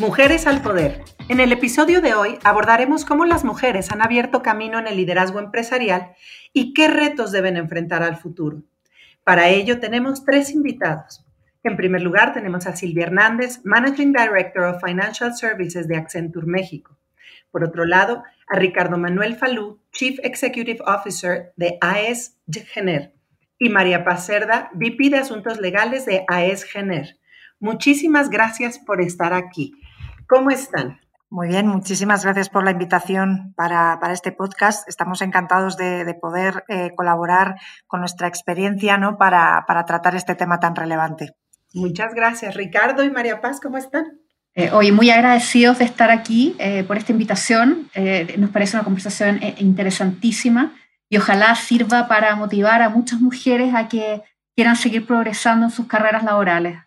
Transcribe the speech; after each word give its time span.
Mujeres 0.00 0.46
al 0.46 0.62
Poder. 0.62 1.04
En 1.28 1.40
el 1.40 1.52
episodio 1.52 2.00
de 2.00 2.14
hoy 2.14 2.38
abordaremos 2.42 3.04
cómo 3.04 3.26
las 3.26 3.44
mujeres 3.44 3.92
han 3.92 4.00
abierto 4.00 4.40
camino 4.40 4.78
en 4.78 4.86
el 4.86 4.96
liderazgo 4.96 5.40
empresarial 5.40 6.14
y 6.54 6.72
qué 6.72 6.88
retos 6.88 7.32
deben 7.32 7.58
enfrentar 7.58 8.02
al 8.02 8.16
futuro. 8.16 8.62
Para 9.24 9.50
ello 9.50 9.78
tenemos 9.78 10.24
tres 10.24 10.52
invitados. 10.52 11.26
En 11.62 11.76
primer 11.76 12.00
lugar, 12.00 12.32
tenemos 12.32 12.66
a 12.66 12.74
Silvia 12.74 13.04
Hernández, 13.04 13.60
Managing 13.62 14.14
Director 14.14 14.62
of 14.62 14.82
Financial 14.82 15.36
Services 15.36 15.86
de 15.86 15.98
Accenture 15.98 16.46
México. 16.46 16.96
Por 17.50 17.62
otro 17.62 17.84
lado, 17.84 18.22
a 18.48 18.56
Ricardo 18.56 18.96
Manuel 18.96 19.36
Falú, 19.36 19.82
Chief 19.92 20.18
Executive 20.22 20.78
Officer 20.86 21.52
de 21.56 21.76
AES 21.82 22.38
Gener, 22.48 23.12
y 23.58 23.68
María 23.68 24.02
Pacerda, 24.02 24.70
VP 24.72 25.10
de 25.10 25.18
Asuntos 25.18 25.60
Legales 25.60 26.06
de 26.06 26.24
AES 26.26 26.64
Gener. 26.64 27.18
Muchísimas 27.58 28.30
gracias 28.30 28.78
por 28.78 29.02
estar 29.02 29.34
aquí. 29.34 29.74
¿Cómo 30.30 30.50
están? 30.50 31.00
Muy 31.28 31.48
bien, 31.48 31.66
muchísimas 31.66 32.24
gracias 32.24 32.48
por 32.48 32.64
la 32.64 32.70
invitación 32.70 33.52
para, 33.56 33.98
este 34.10 34.32
podcast. 34.32 34.88
Estamos 34.88 35.20
encantados 35.20 35.76
de, 35.76 36.16
poder 36.20 36.64
eh, 36.68 36.92
colaborar 36.96 37.56
con 37.86 38.00
nuestra 38.00 38.28
experiencia 38.28 38.96
¿no? 38.96 39.18
para 39.18 39.64
tratar 39.86 40.14
este 40.14 40.34
tema 40.34 40.58
tan 40.58 40.74
relevante. 40.74 41.34
Muchas 41.74 42.14
gracias. 42.14 42.54
Ricardo 42.54 43.04
y 43.04 43.10
María 43.10 43.40
Paz, 43.40 43.60
¿cómo 43.60 43.76
están? 43.76 44.20
Eh, 44.54 44.70
hoy 44.72 44.90
muy 44.90 45.10
agradecidos 45.10 45.78
de 45.78 45.84
estar 45.84 46.10
aquí 46.10 46.56
eh, 46.58 46.84
por 46.84 46.96
esta 46.96 47.12
invitación. 47.12 47.88
Eh, 47.94 48.34
nos 48.38 48.50
parece 48.50 48.76
una 48.76 48.84
conversación 48.84 49.40
interesantísima 49.58 50.72
y 51.08 51.16
ojalá 51.18 51.54
sirva 51.54 52.08
para 52.08 52.34
motivar 52.36 52.82
a 52.82 52.88
muchas 52.88 53.20
mujeres 53.20 53.74
a 53.74 53.88
que 53.88 54.22
quieran 54.56 54.76
seguir 54.76 55.06
progresando 55.06 55.66
en 55.66 55.72
sus 55.72 55.86
carreras 55.86 56.24
laborales. 56.24 56.78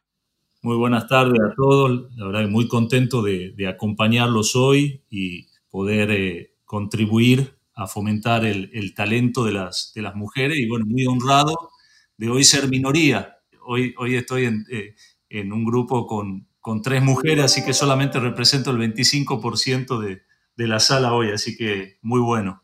Muy 0.63 0.77
buenas 0.77 1.07
tardes 1.07 1.41
a 1.41 1.53
todos. 1.55 2.09
La 2.15 2.25
verdad, 2.25 2.47
muy 2.47 2.69
contento 2.69 3.21
de, 3.21 3.53
acompañarlos 3.67 4.55
hoy 4.55 5.03
y 5.09 5.47
poder 5.69 6.55
contribuir 6.63 7.57
a 7.75 7.85
fomentar 7.85 8.45
el, 8.45 8.93
talento 8.95 9.43
de 9.43 9.51
las, 9.51 9.91
de 9.93 10.01
las 10.01 10.15
mujeres 10.15 10.57
y 10.57 10.67
bueno, 10.67 10.85
muy 10.85 11.05
honrado 11.05 11.69
de 12.17 12.29
hoy 12.29 12.45
ser 12.45 12.69
minoría 12.69 13.37
hoy, 13.65 14.15
estoy 14.15 14.45
en, 14.45 14.65
eh, 14.71 14.95
en 15.29 15.51
un 15.51 15.65
grupo 15.65 16.07
con, 16.07 16.47
tres 16.81 17.03
mujeres, 17.03 17.43
así 17.43 17.65
que 17.65 17.73
solamente 17.73 18.21
represento 18.21 18.71
el 18.71 18.77
25% 18.77 19.99
de, 19.99 20.21
de, 20.55 20.67
la 20.67 20.79
sala 20.79 21.13
hoy, 21.13 21.31
así 21.31 21.57
que 21.57 21.97
muy 22.01 22.21
bueno. 22.21 22.62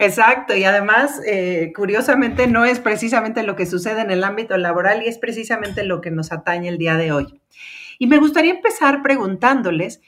Exacto, 0.00 0.56
y 0.56 0.64
además, 0.64 1.20
eh, 1.24 1.72
curiosamente, 1.74 2.48
no 2.48 2.64
es 2.64 2.80
precisamente 2.80 3.44
lo 3.44 3.54
que 3.54 3.64
sucede 3.64 4.00
en 4.00 4.10
el 4.10 4.24
ámbito 4.24 4.56
laboral 4.56 5.02
y 5.04 5.08
es 5.08 5.18
precisamente 5.18 5.84
lo 5.84 6.00
que 6.00 6.10
nos 6.10 6.32
atañe 6.32 6.68
el 6.68 6.78
día 6.78 6.96
de 6.96 7.12
hoy. 7.12 7.40
Y 7.98 8.08
me 8.08 8.18
gustaría 8.18 8.52
empezar 8.52 9.02
preguntándoles, 9.02 10.00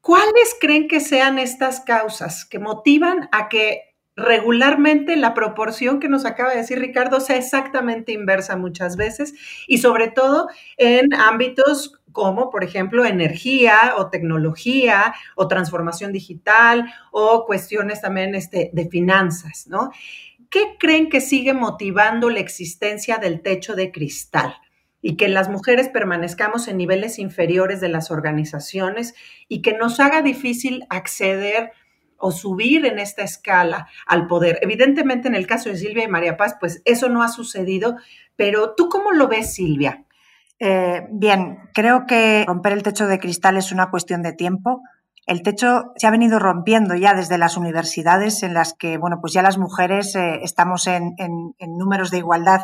¿cuáles 0.00 0.56
creen 0.60 0.88
que 0.88 1.00
sean 1.00 1.38
estas 1.38 1.80
causas 1.80 2.44
que 2.46 2.58
motivan 2.58 3.28
a 3.32 3.48
que 3.48 3.82
regularmente 4.16 5.16
la 5.16 5.34
proporción 5.34 6.00
que 6.00 6.08
nos 6.08 6.24
acaba 6.24 6.50
de 6.50 6.58
decir 6.58 6.78
Ricardo 6.80 7.20
sea 7.20 7.36
exactamente 7.36 8.12
inversa 8.12 8.56
muchas 8.56 8.96
veces 8.96 9.34
y 9.68 9.78
sobre 9.78 10.08
todo 10.10 10.48
en 10.78 11.14
ámbitos 11.14 12.00
como, 12.14 12.48
por 12.48 12.64
ejemplo, 12.64 13.04
energía 13.04 13.94
o 13.98 14.08
tecnología 14.08 15.14
o 15.34 15.48
transformación 15.48 16.12
digital 16.12 16.94
o 17.10 17.44
cuestiones 17.44 18.00
también 18.00 18.34
este, 18.34 18.70
de 18.72 18.88
finanzas, 18.88 19.66
¿no? 19.66 19.90
¿Qué 20.48 20.76
creen 20.78 21.10
que 21.10 21.20
sigue 21.20 21.52
motivando 21.52 22.30
la 22.30 22.38
existencia 22.40 23.18
del 23.18 23.42
techo 23.42 23.74
de 23.74 23.92
cristal? 23.92 24.54
y 25.06 25.18
que 25.18 25.28
las 25.28 25.50
mujeres 25.50 25.90
permanezcamos 25.90 26.66
en 26.66 26.78
niveles 26.78 27.18
inferiores 27.18 27.82
de 27.82 27.90
las 27.90 28.10
organizaciones 28.10 29.14
y 29.48 29.60
que 29.60 29.74
nos 29.74 30.00
haga 30.00 30.22
difícil 30.22 30.86
acceder 30.88 31.72
o 32.16 32.32
subir 32.32 32.86
en 32.86 32.98
esta 32.98 33.22
escala 33.22 33.86
al 34.06 34.26
poder. 34.26 34.58
Evidentemente, 34.62 35.28
en 35.28 35.34
el 35.34 35.46
caso 35.46 35.68
de 35.68 35.76
Silvia 35.76 36.04
y 36.04 36.08
María 36.08 36.38
Paz, 36.38 36.56
pues 36.58 36.80
eso 36.86 37.10
no 37.10 37.22
ha 37.22 37.28
sucedido, 37.28 37.98
pero 38.34 38.74
¿tú 38.74 38.88
cómo 38.88 39.12
lo 39.12 39.28
ves, 39.28 39.52
Silvia? 39.52 40.03
Eh, 40.58 41.06
bien, 41.10 41.58
creo 41.74 42.06
que 42.06 42.44
romper 42.46 42.72
el 42.72 42.82
techo 42.82 43.06
de 43.06 43.18
cristal 43.18 43.56
es 43.56 43.72
una 43.72 43.90
cuestión 43.90 44.22
de 44.22 44.32
tiempo. 44.32 44.82
El 45.26 45.42
techo 45.42 45.92
se 45.96 46.06
ha 46.06 46.10
venido 46.10 46.38
rompiendo 46.38 46.94
ya 46.94 47.14
desde 47.14 47.38
las 47.38 47.56
universidades 47.56 48.42
en 48.42 48.52
las 48.52 48.74
que, 48.74 48.98
bueno, 48.98 49.18
pues 49.20 49.32
ya 49.32 49.42
las 49.42 49.58
mujeres 49.58 50.14
eh, 50.16 50.40
estamos 50.42 50.86
en, 50.86 51.14
números 51.66 52.10
de 52.10 52.18
igualdad 52.18 52.62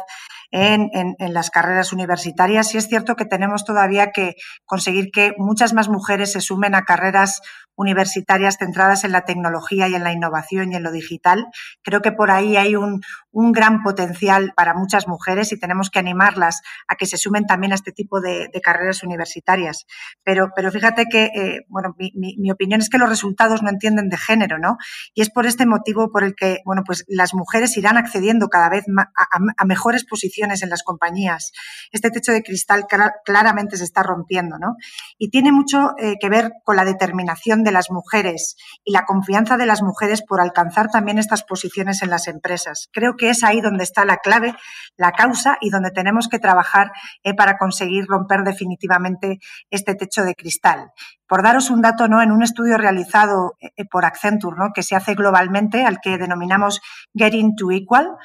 en, 0.51 0.91
en, 0.93 1.35
las 1.35 1.51
carreras 1.51 1.93
universitarias 1.93 2.75
y 2.75 2.79
es 2.79 2.89
cierto 2.89 3.15
que 3.15 3.25
tenemos 3.25 3.65
todavía 3.65 4.11
que 4.11 4.35
conseguir 4.65 5.11
que 5.13 5.33
muchas 5.39 5.75
más 5.75 5.89
mujeres 5.89 6.33
se 6.33 6.41
sumen 6.41 6.75
a 6.75 6.83
carreras 6.83 7.41
universitarias 7.81 8.59
centradas 8.59 9.05
en 9.05 9.13
la 9.13 9.25
tecnología 9.25 9.89
y 9.89 9.95
en 9.95 10.05
la 10.05 10.13
innovación 10.13 10.71
y 10.71 10.77
en 10.77 10.83
lo 10.83 10.93
digital. 10.93 11.47
Creo 11.83 12.03
que 12.03 12.13
por 12.13 12.31
ahí 12.31 12.57
hay 12.57 12.77
un, 12.77 13.01
gran 13.33 13.83
potencial 13.83 14.53
para 14.55 14.75
muchas 14.75 15.09
mujeres 15.09 15.53
y 15.53 15.59
tenemos 15.59 15.89
que 15.89 15.99
animarlas 15.99 16.61
a 16.89 16.97
que 16.97 17.07
se 17.07 17.17
sumen 17.17 17.47
también 17.47 17.73
a 17.73 17.77
este 17.77 17.93
tipo 17.93 18.21
de, 18.21 18.51
carreras 18.63 19.03
universitarias. 19.03 19.87
Pero, 20.23 20.51
pero 20.55 20.71
fíjate 20.71 21.07
que, 21.07 21.31
eh, 21.35 21.61
bueno, 21.69 21.95
mi, 21.97 22.51
opinión 22.51 22.81
es 22.81 22.91
que 22.91 22.99
los 22.99 23.09
resultados 23.09 23.63
no 23.63 23.71
entienden 23.71 24.11
de 24.11 24.19
género, 24.19 24.59
¿no? 24.59 24.77
Y 25.15 25.23
es 25.23 25.31
por 25.31 25.47
este 25.47 25.65
motivo 25.65 26.11
por 26.13 26.25
el 26.25 26.35
que, 26.35 26.59
bueno, 26.67 26.83
pues 26.85 27.05
las 27.09 27.33
mujeres 27.33 27.77
irán 27.79 27.97
accediendo 27.97 28.49
cada 28.49 28.69
vez 28.69 28.85
a, 29.17 29.65
mejores 29.65 30.05
posiciones 30.05 30.40
en 30.43 30.71
las 30.71 30.83
compañías. 30.83 31.53
Este 31.93 32.11
techo 32.11 32.33
de 32.33 32.43
cristal 32.43 32.87
claramente 33.25 33.77
se 33.77 33.85
está 33.85 34.03
rompiendo, 34.03 34.59
¿no? 34.59 34.77
Y 35.19 35.31
tiene 35.31 35.53
mucho 35.53 35.91
eh, 35.99 36.17
que 36.19 36.29
ver 36.29 36.53
con 36.65 36.77
la 36.77 36.85
determinación 36.85 37.63
de 37.63 37.73
las 37.73 37.91
mujeres 37.91 38.57
y 38.85 38.93
la 38.93 39.05
confianza 39.05 39.57
de 39.57 39.67
las 39.67 39.83
mujeres 39.83 40.23
por 40.23 40.41
alcanzar 40.41 40.91
también 40.91 41.19
estas 41.19 41.43
posiciones 41.43 42.03
en 42.03 42.11
las 42.11 42.27
empresas. 42.27 42.89
Creo 42.93 43.17
que 43.17 43.31
es 43.31 43.45
ahí 43.45 43.61
donde 43.61 43.85
está 43.85 44.05
la 44.05 44.17
clave, 44.17 44.55
la 44.97 45.13
causa 45.13 45.59
y 45.61 45.71
donde 45.71 45.91
tenemos 45.91 46.29
que 46.29 46.39
trabajar 46.39 46.93
eh, 47.23 47.35
para 47.35 47.59
conseguir 47.59 48.07
romper 48.07 48.43
definitivamente 48.43 49.39
este 49.71 49.95
techo 49.95 50.23
de 50.25 50.35
cristal. 50.35 50.93
Por 51.27 51.43
daros 51.43 51.71
un 51.71 51.81
dato, 51.81 52.09
¿no? 52.09 52.23
en 52.23 52.33
un 52.33 52.43
estudio 52.43 52.77
realizado 52.77 53.57
eh, 53.61 53.85
por 53.85 54.05
Accenture, 54.05 54.57
¿no? 54.59 54.73
que 54.75 54.83
se 54.83 54.97
hace 54.97 55.15
globalmente, 55.15 55.85
al 55.85 56.01
que 56.01 56.19
denominamos 56.19 56.81
Getting 57.15 57.55
to 57.55 57.71
Equal, 57.71 58.17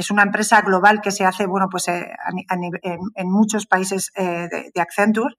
es 0.00 0.10
una 0.10 0.22
empresa 0.22 0.60
global 0.62 1.00
que 1.00 1.10
se 1.10 1.24
hace, 1.24 1.46
bueno, 1.46 1.68
pues 1.70 1.88
eh, 1.88 2.10
en, 2.48 3.30
muchos 3.30 3.66
países 3.66 4.10
eh, 4.16 4.48
de, 4.74 4.80
Accenture. 4.80 5.34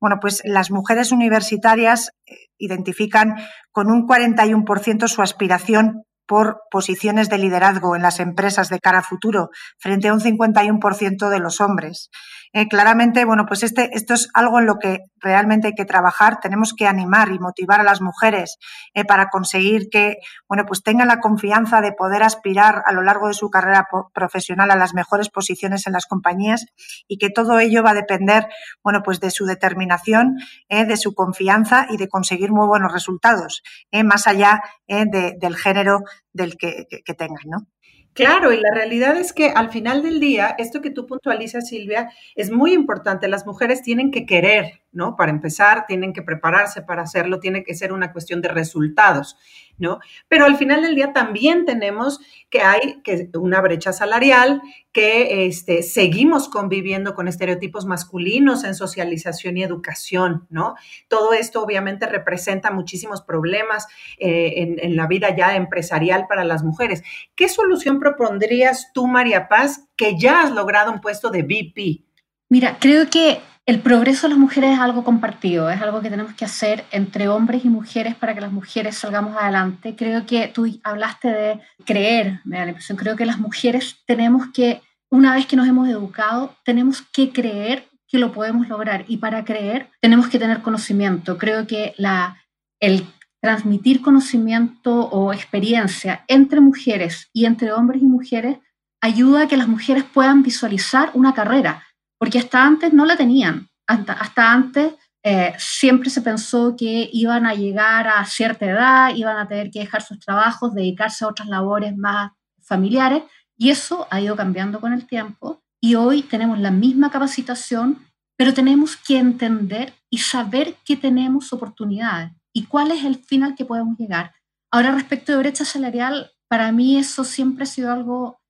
Bueno, 0.00 0.18
pues 0.20 0.40
las 0.44 0.70
mujeres 0.70 1.12
universitarias 1.12 2.12
eh, 2.26 2.34
identifican 2.58 3.36
con 3.72 3.90
un 3.90 4.06
41% 4.06 5.08
su 5.08 5.22
aspiración 5.22 6.04
por 6.26 6.62
posiciones 6.70 7.28
de 7.28 7.38
liderazgo 7.38 7.96
en 7.96 8.02
las 8.02 8.20
empresas 8.20 8.68
de 8.68 8.80
cara 8.80 8.98
a 8.98 9.02
futuro, 9.02 9.50
frente 9.78 10.08
a 10.08 10.14
un 10.14 10.20
51% 10.20 11.28
de 11.28 11.38
los 11.38 11.60
hombres. 11.60 12.10
Eh, 12.56 12.68
claramente, 12.68 13.24
bueno, 13.24 13.46
pues 13.46 13.64
este, 13.64 13.90
esto 13.94 14.14
es 14.14 14.28
algo 14.32 14.60
en 14.60 14.66
lo 14.66 14.78
que 14.78 15.00
realmente 15.18 15.66
hay 15.66 15.74
que 15.74 15.84
trabajar. 15.84 16.38
Tenemos 16.38 16.72
que 16.72 16.86
animar 16.86 17.32
y 17.32 17.40
motivar 17.40 17.80
a 17.80 17.82
las 17.82 18.00
mujeres 18.00 18.58
eh, 18.94 19.04
para 19.04 19.28
conseguir 19.28 19.88
que, 19.90 20.18
bueno, 20.48 20.64
pues 20.64 20.84
tengan 20.84 21.08
la 21.08 21.18
confianza 21.18 21.80
de 21.80 21.90
poder 21.90 22.22
aspirar 22.22 22.84
a 22.86 22.92
lo 22.92 23.02
largo 23.02 23.26
de 23.26 23.34
su 23.34 23.50
carrera 23.50 23.88
profesional 24.12 24.70
a 24.70 24.76
las 24.76 24.94
mejores 24.94 25.30
posiciones 25.30 25.88
en 25.88 25.94
las 25.94 26.06
compañías 26.06 26.64
y 27.08 27.18
que 27.18 27.28
todo 27.28 27.58
ello 27.58 27.82
va 27.82 27.90
a 27.90 27.94
depender, 27.94 28.46
bueno, 28.84 29.02
pues 29.04 29.18
de 29.18 29.32
su 29.32 29.46
determinación, 29.46 30.36
eh, 30.68 30.84
de 30.84 30.96
su 30.96 31.12
confianza 31.12 31.88
y 31.90 31.96
de 31.96 32.08
conseguir 32.08 32.52
muy 32.52 32.68
buenos 32.68 32.92
resultados, 32.92 33.62
más 34.04 34.28
allá 34.28 34.62
del 34.86 35.56
género 35.56 36.02
del 36.32 36.56
que, 36.56 36.86
que 36.88 37.14
tengan, 37.14 37.46
¿no? 37.46 37.68
Claro, 38.14 38.52
y 38.52 38.60
la 38.60 38.70
realidad 38.72 39.16
es 39.16 39.32
que 39.32 39.48
al 39.48 39.70
final 39.70 40.00
del 40.04 40.20
día, 40.20 40.54
esto 40.56 40.80
que 40.80 40.90
tú 40.90 41.04
puntualizas, 41.04 41.68
Silvia, 41.68 42.10
es 42.36 42.52
muy 42.52 42.72
importante. 42.72 43.26
Las 43.26 43.44
mujeres 43.44 43.82
tienen 43.82 44.12
que 44.12 44.24
querer, 44.24 44.82
¿no? 44.92 45.16
Para 45.16 45.32
empezar, 45.32 45.84
tienen 45.88 46.12
que 46.12 46.22
prepararse 46.22 46.82
para 46.82 47.02
hacerlo, 47.02 47.40
tiene 47.40 47.64
que 47.64 47.74
ser 47.74 47.92
una 47.92 48.12
cuestión 48.12 48.40
de 48.40 48.50
resultados. 48.50 49.36
¿No? 49.78 50.00
Pero 50.28 50.44
al 50.44 50.56
final 50.56 50.82
del 50.82 50.94
día 50.94 51.12
también 51.12 51.64
tenemos 51.64 52.20
que 52.50 52.60
hay 52.60 53.00
que 53.02 53.30
una 53.34 53.60
brecha 53.60 53.92
salarial, 53.92 54.62
que 54.92 55.46
este, 55.46 55.82
seguimos 55.82 56.48
conviviendo 56.48 57.14
con 57.14 57.26
estereotipos 57.26 57.84
masculinos 57.84 58.64
en 58.64 58.74
socialización 58.74 59.56
y 59.56 59.62
educación, 59.62 60.46
¿no? 60.50 60.74
Todo 61.08 61.32
esto 61.32 61.62
obviamente 61.62 62.06
representa 62.06 62.70
muchísimos 62.70 63.22
problemas 63.22 63.86
eh, 64.18 64.54
en, 64.56 64.78
en 64.78 64.96
la 64.96 65.06
vida 65.06 65.34
ya 65.36 65.56
empresarial 65.56 66.26
para 66.28 66.44
las 66.44 66.62
mujeres. 66.62 67.02
¿Qué 67.34 67.48
solución 67.48 67.98
propondrías 67.98 68.92
tú, 68.92 69.06
María 69.06 69.48
Paz, 69.48 69.88
que 69.96 70.18
ya 70.18 70.42
has 70.42 70.52
logrado 70.52 70.92
un 70.92 71.00
puesto 71.00 71.30
de 71.30 71.42
VP? 71.42 72.04
Mira, 72.48 72.76
creo 72.78 73.08
que 73.10 73.40
el 73.66 73.80
progreso 73.80 74.26
de 74.26 74.30
las 74.30 74.38
mujeres 74.38 74.74
es 74.74 74.78
algo 74.78 75.04
compartido, 75.04 75.70
es 75.70 75.80
algo 75.80 76.02
que 76.02 76.10
tenemos 76.10 76.34
que 76.34 76.44
hacer 76.44 76.84
entre 76.90 77.28
hombres 77.28 77.64
y 77.64 77.70
mujeres 77.70 78.14
para 78.14 78.34
que 78.34 78.42
las 78.42 78.52
mujeres 78.52 78.98
salgamos 78.98 79.36
adelante. 79.36 79.96
Creo 79.96 80.26
que 80.26 80.48
tú 80.48 80.66
hablaste 80.82 81.28
de 81.28 81.60
creer, 81.86 82.40
me 82.44 82.58
da 82.58 82.64
la 82.64 82.70
impresión, 82.72 82.98
creo 82.98 83.16
que 83.16 83.24
las 83.24 83.38
mujeres 83.38 83.96
tenemos 84.06 84.48
que, 84.52 84.82
una 85.10 85.34
vez 85.34 85.46
que 85.46 85.56
nos 85.56 85.66
hemos 85.66 85.88
educado, 85.88 86.54
tenemos 86.64 87.00
que 87.00 87.32
creer 87.32 87.88
que 88.06 88.18
lo 88.18 88.32
podemos 88.32 88.68
lograr 88.68 89.06
y 89.08 89.16
para 89.16 89.44
creer 89.44 89.88
tenemos 90.00 90.28
que 90.28 90.38
tener 90.38 90.60
conocimiento. 90.60 91.38
Creo 91.38 91.66
que 91.66 91.94
la, 91.96 92.36
el 92.80 93.06
transmitir 93.40 94.02
conocimiento 94.02 95.06
o 95.06 95.32
experiencia 95.32 96.22
entre 96.28 96.60
mujeres 96.60 97.30
y 97.32 97.46
entre 97.46 97.72
hombres 97.72 98.02
y 98.02 98.06
mujeres 98.06 98.58
ayuda 99.00 99.42
a 99.42 99.48
que 99.48 99.56
las 99.56 99.68
mujeres 99.68 100.04
puedan 100.04 100.42
visualizar 100.42 101.10
una 101.14 101.32
carrera 101.32 101.82
porque 102.18 102.38
hasta 102.38 102.64
antes 102.64 102.92
no 102.92 103.04
la 103.04 103.16
tenían. 103.16 103.68
Hasta, 103.86 104.52
antes 104.52 104.94
eh, 105.22 105.54
siempre 105.58 106.10
se 106.10 106.22
pensó 106.22 106.74
que 106.76 107.08
iban 107.12 107.46
a 107.46 107.54
llegar 107.54 108.08
a 108.08 108.24
cierta 108.24 108.66
edad, 108.66 109.14
iban 109.14 109.36
a 109.36 109.48
tener 109.48 109.70
que 109.70 109.80
dejar 109.80 110.02
sus 110.02 110.18
trabajos, 110.20 110.74
dedicarse 110.74 111.24
a 111.24 111.28
otras 111.28 111.48
labores 111.48 111.96
más 111.96 112.32
familiares, 112.62 113.22
y 113.56 113.70
eso 113.70 114.06
ha 114.10 114.20
ido 114.20 114.36
cambiando 114.36 114.80
con 114.80 114.92
el 114.92 115.06
tiempo. 115.06 115.62
Y 115.80 115.96
hoy 115.96 116.22
tenemos 116.22 116.58
la 116.58 116.70
misma 116.70 117.10
capacitación, 117.10 117.98
pero 118.36 118.54
tenemos 118.54 118.96
que 118.96 119.18
entender 119.18 119.92
y 120.10 120.18
saber 120.18 120.76
que 120.84 120.96
tenemos 120.96 121.52
oportunidades 121.52 122.32
y 122.52 122.64
cuál 122.66 122.92
es 122.92 123.04
el 123.04 123.16
final 123.16 123.54
que 123.54 123.64
podemos 123.64 123.98
llegar. 123.98 124.32
Ahora, 124.70 124.92
respecto 124.92 125.32
de 125.32 125.38
brecha 125.38 125.64
salarial, 125.64 126.30
para 126.48 126.72
mí 126.72 126.96
eso 126.96 127.24
siempre 127.24 127.64
ha 127.64 127.66
sido 127.66 127.92
algo 127.92 128.40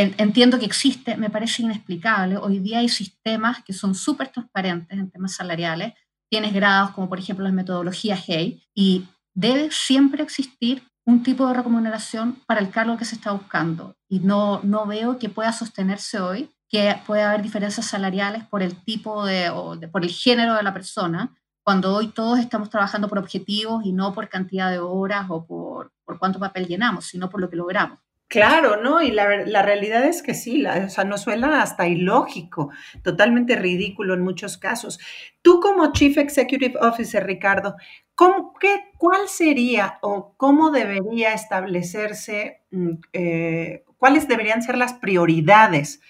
entiendo 0.00 0.58
que 0.58 0.66
existe, 0.66 1.16
me 1.16 1.30
parece 1.30 1.62
inexplicable. 1.62 2.36
Hoy 2.36 2.58
día 2.58 2.78
hay 2.78 2.88
sistemas 2.88 3.62
que 3.64 3.72
son 3.72 3.94
súper 3.94 4.28
transparentes 4.28 4.98
en 4.98 5.10
temas 5.10 5.34
salariales. 5.34 5.94
Tienes 6.30 6.52
grados 6.52 6.90
como 6.90 7.08
por 7.08 7.18
ejemplo 7.18 7.44
las 7.44 7.54
metodologías 7.54 8.28
HEY 8.28 8.62
y 8.74 9.06
debe 9.34 9.70
siempre 9.70 10.22
existir 10.22 10.82
un 11.04 11.22
tipo 11.22 11.46
de 11.46 11.54
remuneración 11.54 12.42
para 12.46 12.60
el 12.60 12.70
cargo 12.70 12.96
que 12.96 13.04
se 13.04 13.14
está 13.14 13.30
buscando. 13.32 13.96
Y 14.08 14.20
no, 14.20 14.60
no 14.64 14.86
veo 14.86 15.18
que 15.18 15.28
pueda 15.28 15.52
sostenerse 15.52 16.20
hoy 16.20 16.50
que 16.68 17.00
pueda 17.06 17.30
haber 17.30 17.42
diferencias 17.42 17.86
salariales 17.86 18.44
por 18.44 18.62
el 18.62 18.82
tipo 18.84 19.24
de, 19.24 19.50
o 19.50 19.78
por 19.92 20.04
el 20.04 20.10
género 20.10 20.54
de 20.54 20.62
la 20.62 20.72
persona, 20.72 21.34
cuando 21.64 21.94
hoy 21.94 22.08
todos 22.08 22.38
estamos 22.38 22.70
trabajando 22.70 23.08
por 23.08 23.18
objetivos 23.18 23.84
y 23.84 23.92
no 23.92 24.12
por 24.12 24.28
cantidad 24.28 24.70
de 24.70 24.78
horas 24.78 25.26
o 25.28 25.46
por, 25.46 25.92
por 26.04 26.18
cuánto 26.18 26.38
papel 26.38 26.66
llenamos, 26.66 27.06
sino 27.06 27.30
por 27.30 27.40
lo 27.40 27.48
que 27.48 27.56
logramos. 27.56 27.98
Claro, 28.28 28.82
¿no? 28.82 29.02
Y 29.02 29.12
la, 29.12 29.62
realidad 29.62 30.04
es 30.04 30.20
que 30.20 30.34
sí, 30.34 30.66
o 30.66 30.90
sea, 30.90 31.04
nos 31.04 31.22
suena 31.22 31.62
hasta 31.62 31.86
ilógico, 31.86 32.70
totalmente 33.02 33.54
ridículo 33.54 34.14
en 34.14 34.22
muchos 34.22 34.58
casos. 34.58 34.98
Tú 35.42 35.60
como 35.60 35.92
Chief 35.92 36.18
Executive 36.18 36.74
Officer, 36.80 37.24
Ricardo, 37.24 37.76
¿cómo, 38.16 38.52
qué, 38.60 38.90
¿cuál 38.98 39.28
sería 39.28 39.98
o 40.02 40.34
cómo 40.36 40.72
debería 40.72 41.34
establecerse, 41.34 42.62
mm, 42.72 42.90
eh, 43.12 43.84
cuáles 43.96 44.26
deberían 44.26 44.60
ser 44.60 44.76
las 44.76 44.94
prioridades 44.94 46.00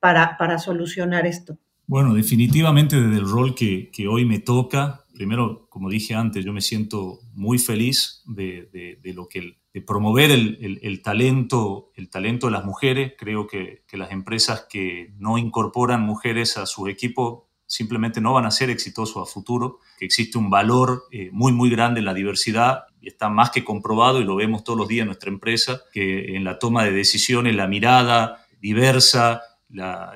para, 0.00 0.38
para, 0.38 0.58
solucionar 0.58 1.26
esto? 1.26 1.58
Bueno, 1.86 2.14
definitivamente 2.14 2.98
desde 2.98 3.18
el 3.18 3.28
rol 3.28 3.54
que, 3.54 3.90
que 3.90 4.08
hoy 4.08 4.24
me 4.24 4.38
toca, 4.38 5.04
primero, 5.16 5.66
como 5.70 5.88
dije 5.88 6.14
antes, 6.14 6.44
yo 6.44 6.52
me 6.52 6.60
siento 6.60 7.20
muy 7.34 7.58
feliz 7.58 8.22
de, 8.26 8.68
de, 8.72 9.00
de 9.02 9.14
lo 9.14 9.26
que 9.28 9.38
el 9.38 9.56
promover 9.84 10.30
el, 10.30 11.02
talento, 11.02 11.90
el 11.94 12.08
talento 12.08 12.46
de 12.46 12.52
las 12.52 12.64
mujeres. 12.64 13.12
Creo 13.18 13.46
que, 13.46 13.84
las 13.92 14.10
empresas 14.10 14.66
que 14.70 15.12
no 15.18 15.38
incorporan 15.38 16.02
mujeres 16.02 16.56
a 16.56 16.66
su 16.66 16.88
equipo 16.88 17.50
simplemente 17.66 18.20
no 18.20 18.32
van 18.32 18.46
a 18.46 18.50
ser 18.50 18.70
exitosos 18.70 19.16
a 19.16 19.30
futuro, 19.30 19.80
que 19.98 20.04
existe 20.04 20.38
un 20.38 20.50
valor 20.50 21.04
eh, 21.10 21.30
muy, 21.32 21.52
muy 21.52 21.68
grande 21.68 21.98
en 21.98 22.06
la 22.06 22.14
diversidad 22.14 22.84
y 23.00 23.08
está 23.08 23.28
más 23.28 23.50
que 23.50 23.64
comprobado 23.64 24.20
y 24.20 24.24
lo 24.24 24.36
vemos 24.36 24.62
todos 24.64 24.78
los 24.78 24.88
días 24.88 25.02
en 25.02 25.08
nuestra 25.08 25.30
empresa, 25.30 25.80
que 25.92 26.36
en 26.36 26.44
la 26.44 26.58
toma 26.58 26.84
de 26.84 26.92
decisiones 26.92 27.56
la 27.56 27.66
mirada 27.66 28.46
diversa, 28.60 29.42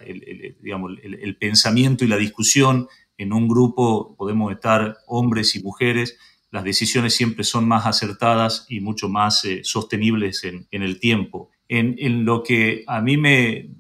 el, 0.06 0.56
el 0.62 1.36
pensamiento 1.36 2.04
y 2.04 2.08
la 2.08 2.16
discusión 2.16 2.88
en 3.22 3.32
un 3.32 3.48
grupo 3.48 4.14
podemos 4.16 4.52
estar 4.52 4.98
hombres 5.06 5.54
y 5.56 5.62
mujeres 5.62 6.18
las 6.50 6.64
decisiones 6.64 7.14
siempre 7.14 7.44
son 7.44 7.66
más 7.66 7.86
acertadas 7.86 8.66
y 8.68 8.80
mucho 8.80 9.08
más 9.08 9.44
eh, 9.44 9.60
sostenibles 9.62 10.44
en, 10.44 10.66
el 10.70 10.98
tiempo. 10.98 11.50
En, 11.68 12.24
lo 12.24 12.42
que 12.42 12.82
a 12.88 13.00
mí 13.00 13.16
me, 13.16 13.70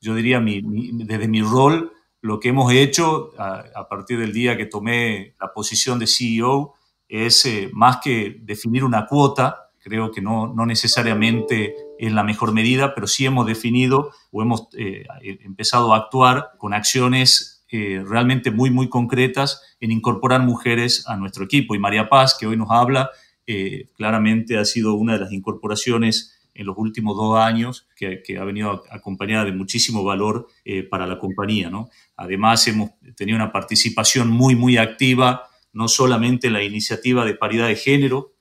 yo 0.00 0.14
diría, 0.14 0.40
desde 0.40 1.28
mi 1.28 1.40
rol, 1.40 1.92
lo 2.20 2.38
que 2.38 2.50
hemos 2.50 2.70
hecho 2.72 3.32
a, 3.38 3.88
partir 3.88 4.18
del 4.18 4.32
día 4.32 4.56
que 4.56 4.66
tomé 4.66 5.34
la 5.40 5.52
posición 5.54 5.98
de 5.98 6.06
CEO 6.06 6.74
es 7.08 7.46
eh, 7.46 7.70
más 7.72 7.98
que 8.02 8.36
definir 8.42 8.84
una 8.84 9.06
cuota, 9.06 9.70
creo 9.78 10.10
que 10.10 10.20
no, 10.20 10.52
no, 10.52 10.66
necesariamente 10.66 11.74
es 11.98 12.12
la 12.12 12.24
mejor 12.24 12.52
medida, 12.52 12.94
pero 12.94 13.06
sí 13.06 13.24
hemos 13.24 13.46
definido 13.46 14.10
o 14.30 14.42
hemos 14.42 14.68
eh, 14.76 15.06
empezado 15.22 15.94
a 15.94 15.98
actuar 15.98 16.52
con 16.58 16.74
acciones 16.74 17.53
realmente 17.70 18.52
muy, 18.52 18.70
muy 18.70 18.88
concretas 18.88 19.60
en 19.80 19.90
incorporar 19.90 20.42
mujeres 20.42 21.08
a 21.08 21.16
nuestro 21.16 21.44
equipo. 21.44 21.74
Y 21.74 21.80
María 21.80 22.08
Paz, 22.08 22.36
que 22.38 22.46
hoy 22.46 22.56
nos 22.56 22.70
habla, 22.70 23.10
eh, 23.46 23.88
claramente 23.94 24.56
ha 24.56 24.64
sido 24.64 24.94
una 24.94 25.14
de 25.14 25.20
las 25.20 25.32
incorporaciones 25.32 26.40
en 26.54 26.66
los 26.66 26.78
últimos 26.78 27.16
dos 27.16 27.36
años 27.38 27.88
que, 27.96 28.22
ha 28.38 28.44
venido 28.44 28.84
acompañada 28.90 29.44
de 29.44 29.52
muchísimo 29.52 30.04
valor 30.04 30.46
eh, 30.64 30.84
para 30.84 31.06
la 31.06 31.18
compañía. 31.18 31.68
¿no? 31.68 31.90
Además, 32.16 32.66
hemos 32.68 32.90
tenido 33.16 33.36
una 33.36 33.52
participación 33.52 34.30
muy, 34.30 34.54
muy 34.54 34.76
activa, 34.76 35.48
no 35.72 35.88
solamente 35.88 36.46
en 36.46 36.52
la 36.52 36.62
iniciativa 36.62 37.24
de 37.24 37.34
paridad 37.34 37.66
de 37.66 37.76
género, 37.76 38.34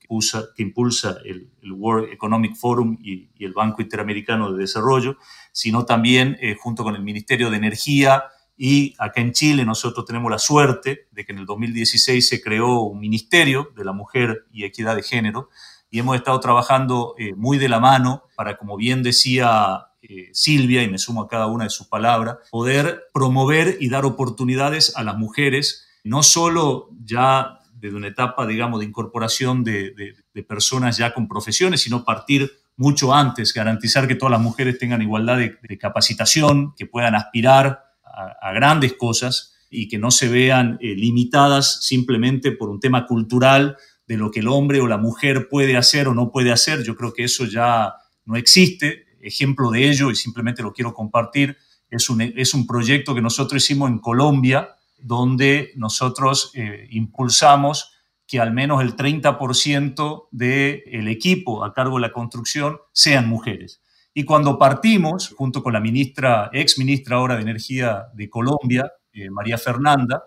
que 0.56 0.64
impulsa, 0.64 1.18
el, 1.26 1.50
World 1.72 2.14
Economic 2.14 2.56
Forum 2.56 3.00
y, 3.02 3.30
el 3.40 3.54
Banco 3.54 3.82
Interamericano 3.82 4.52
de 4.52 4.60
Desarrollo, 4.60 5.18
sino 5.52 5.86
también 5.86 6.38
eh, 6.40 6.56
junto 6.58 6.84
con 6.84 6.96
el 6.96 7.02
Ministerio 7.02 7.50
de 7.50 7.58
Energía, 7.58 8.24
y 8.56 8.94
acá 9.00 9.22
en 9.22 9.32
Chile 9.32 9.66
nosotros 9.66 10.06
tenemos 10.06 10.32
la 10.32 10.40
suerte 10.40 11.08
de 11.12 11.26
que 11.26 11.32
en 11.32 11.40
el 11.40 11.46
2016 11.46 12.28
se 12.28 12.42
creó 12.42 12.82
un 12.82 13.00
Ministerio 13.00 13.72
de 13.76 13.84
la 13.84 13.94
Mujer 13.94 14.46
y 14.52 14.64
Equidad 14.64 14.96
de 14.96 15.04
Género 15.04 15.50
y 15.90 16.00
hemos 16.00 16.16
estado 16.16 16.40
trabajando 16.40 17.16
eh, 17.18 17.34
muy 17.36 17.58
de 17.58 17.70
la 17.70 17.80
mano 17.80 18.24
para, 18.36 18.58
como 18.58 18.78
bien 18.78 19.04
decía 19.04 19.88
eh, 20.02 20.30
Silvia, 20.34 20.82
y 20.82 20.90
me 20.90 20.98
sumo 20.98 21.22
a 21.22 21.28
cada 21.28 21.46
una 21.46 21.66
de 21.66 21.70
sus 21.70 21.88
palabras, 21.88 22.38
poder 22.52 23.04
promover 23.14 23.78
y 23.80 23.90
dar 23.90 24.04
oportunidades 24.04 24.96
a 24.96 25.04
las 25.04 25.18
mujeres, 25.18 25.88
no 26.04 26.24
solo 26.24 26.90
ya 27.04 27.60
desde 27.76 27.96
una 27.96 28.08
etapa, 28.08 28.48
digamos, 28.48 28.80
de 28.80 28.88
incorporación 28.88 29.64
de, 29.64 30.16
personas 30.48 30.98
ya 30.98 31.14
con 31.14 31.28
profesiones, 31.28 31.82
sino 31.82 32.04
partir 32.04 32.52
mucho 32.76 33.14
antes, 33.14 33.54
garantizar 33.54 34.08
que 34.08 34.16
todas 34.16 34.32
las 34.32 34.42
mujeres 34.42 34.80
tengan 34.80 35.02
igualdad 35.02 35.38
de, 35.38 35.58
de 35.62 35.78
capacitación, 35.78 36.74
que 36.76 36.88
puedan 36.88 37.14
aspirar 37.14 37.93
a, 38.14 38.54
grandes 38.54 38.94
cosas 38.94 39.56
y 39.70 39.88
que 39.88 39.98
no 39.98 40.12
se 40.12 40.30
vean 40.30 40.78
eh, 40.82 40.96
limitadas 40.96 41.84
simplemente 41.84 42.52
por 42.52 42.70
un 42.70 42.80
tema 42.80 43.08
cultural 43.08 43.78
de 44.08 44.18
lo 44.18 44.30
que 44.30 44.42
el 44.42 44.48
hombre 44.48 44.82
o 44.82 44.88
la 44.88 44.98
mujer 44.98 45.48
puede 45.50 45.78
hacer 45.78 46.08
o 46.08 46.14
no 46.14 46.32
puede 46.32 46.52
hacer. 46.52 46.84
Yo 46.84 46.96
creo 46.96 47.14
que 47.14 47.24
eso 47.24 47.46
ya 47.46 47.94
no 48.26 48.36
existe. 48.36 49.06
Ejemplo 49.22 49.72
de 49.72 49.90
ello, 49.90 50.12
y 50.12 50.16
simplemente 50.16 50.62
lo 50.62 50.74
quiero 50.74 50.94
compartir, 50.94 51.58
es 51.90 52.10
un, 52.10 52.22
es 52.22 52.54
un 52.54 52.68
proyecto 52.68 53.16
que 53.16 53.22
nosotros 53.22 53.64
hicimos 53.64 53.90
en 53.90 54.00
Colombia, 54.00 54.76
donde 55.00 55.72
nosotros 55.76 56.52
eh, 56.54 56.88
impulsamos 56.92 57.92
que 58.28 58.40
al 58.40 58.52
menos 58.52 58.82
el 58.82 58.96
30% 58.96 60.28
del 60.32 61.08
equipo 61.08 61.64
a 61.64 61.74
cargo 61.74 61.98
de 61.98 62.02
la 62.02 62.12
construcción 62.12 62.80
sean 62.92 63.28
mujeres. 63.28 63.82
Y 64.14 64.26
cuando 64.26 64.60
partimos, 64.60 65.34
junto 65.36 65.64
con 65.64 65.74
la 65.74 65.80
ministra, 65.80 66.50
ex 66.54 66.78
ministra 66.78 67.18
ahora 67.18 67.36
de 67.36 67.42
Energía 67.42 68.08
de 68.14 68.30
Colombia, 68.30 68.92
eh, 69.12 69.30
María 69.30 69.58
Fernanda, 69.58 70.24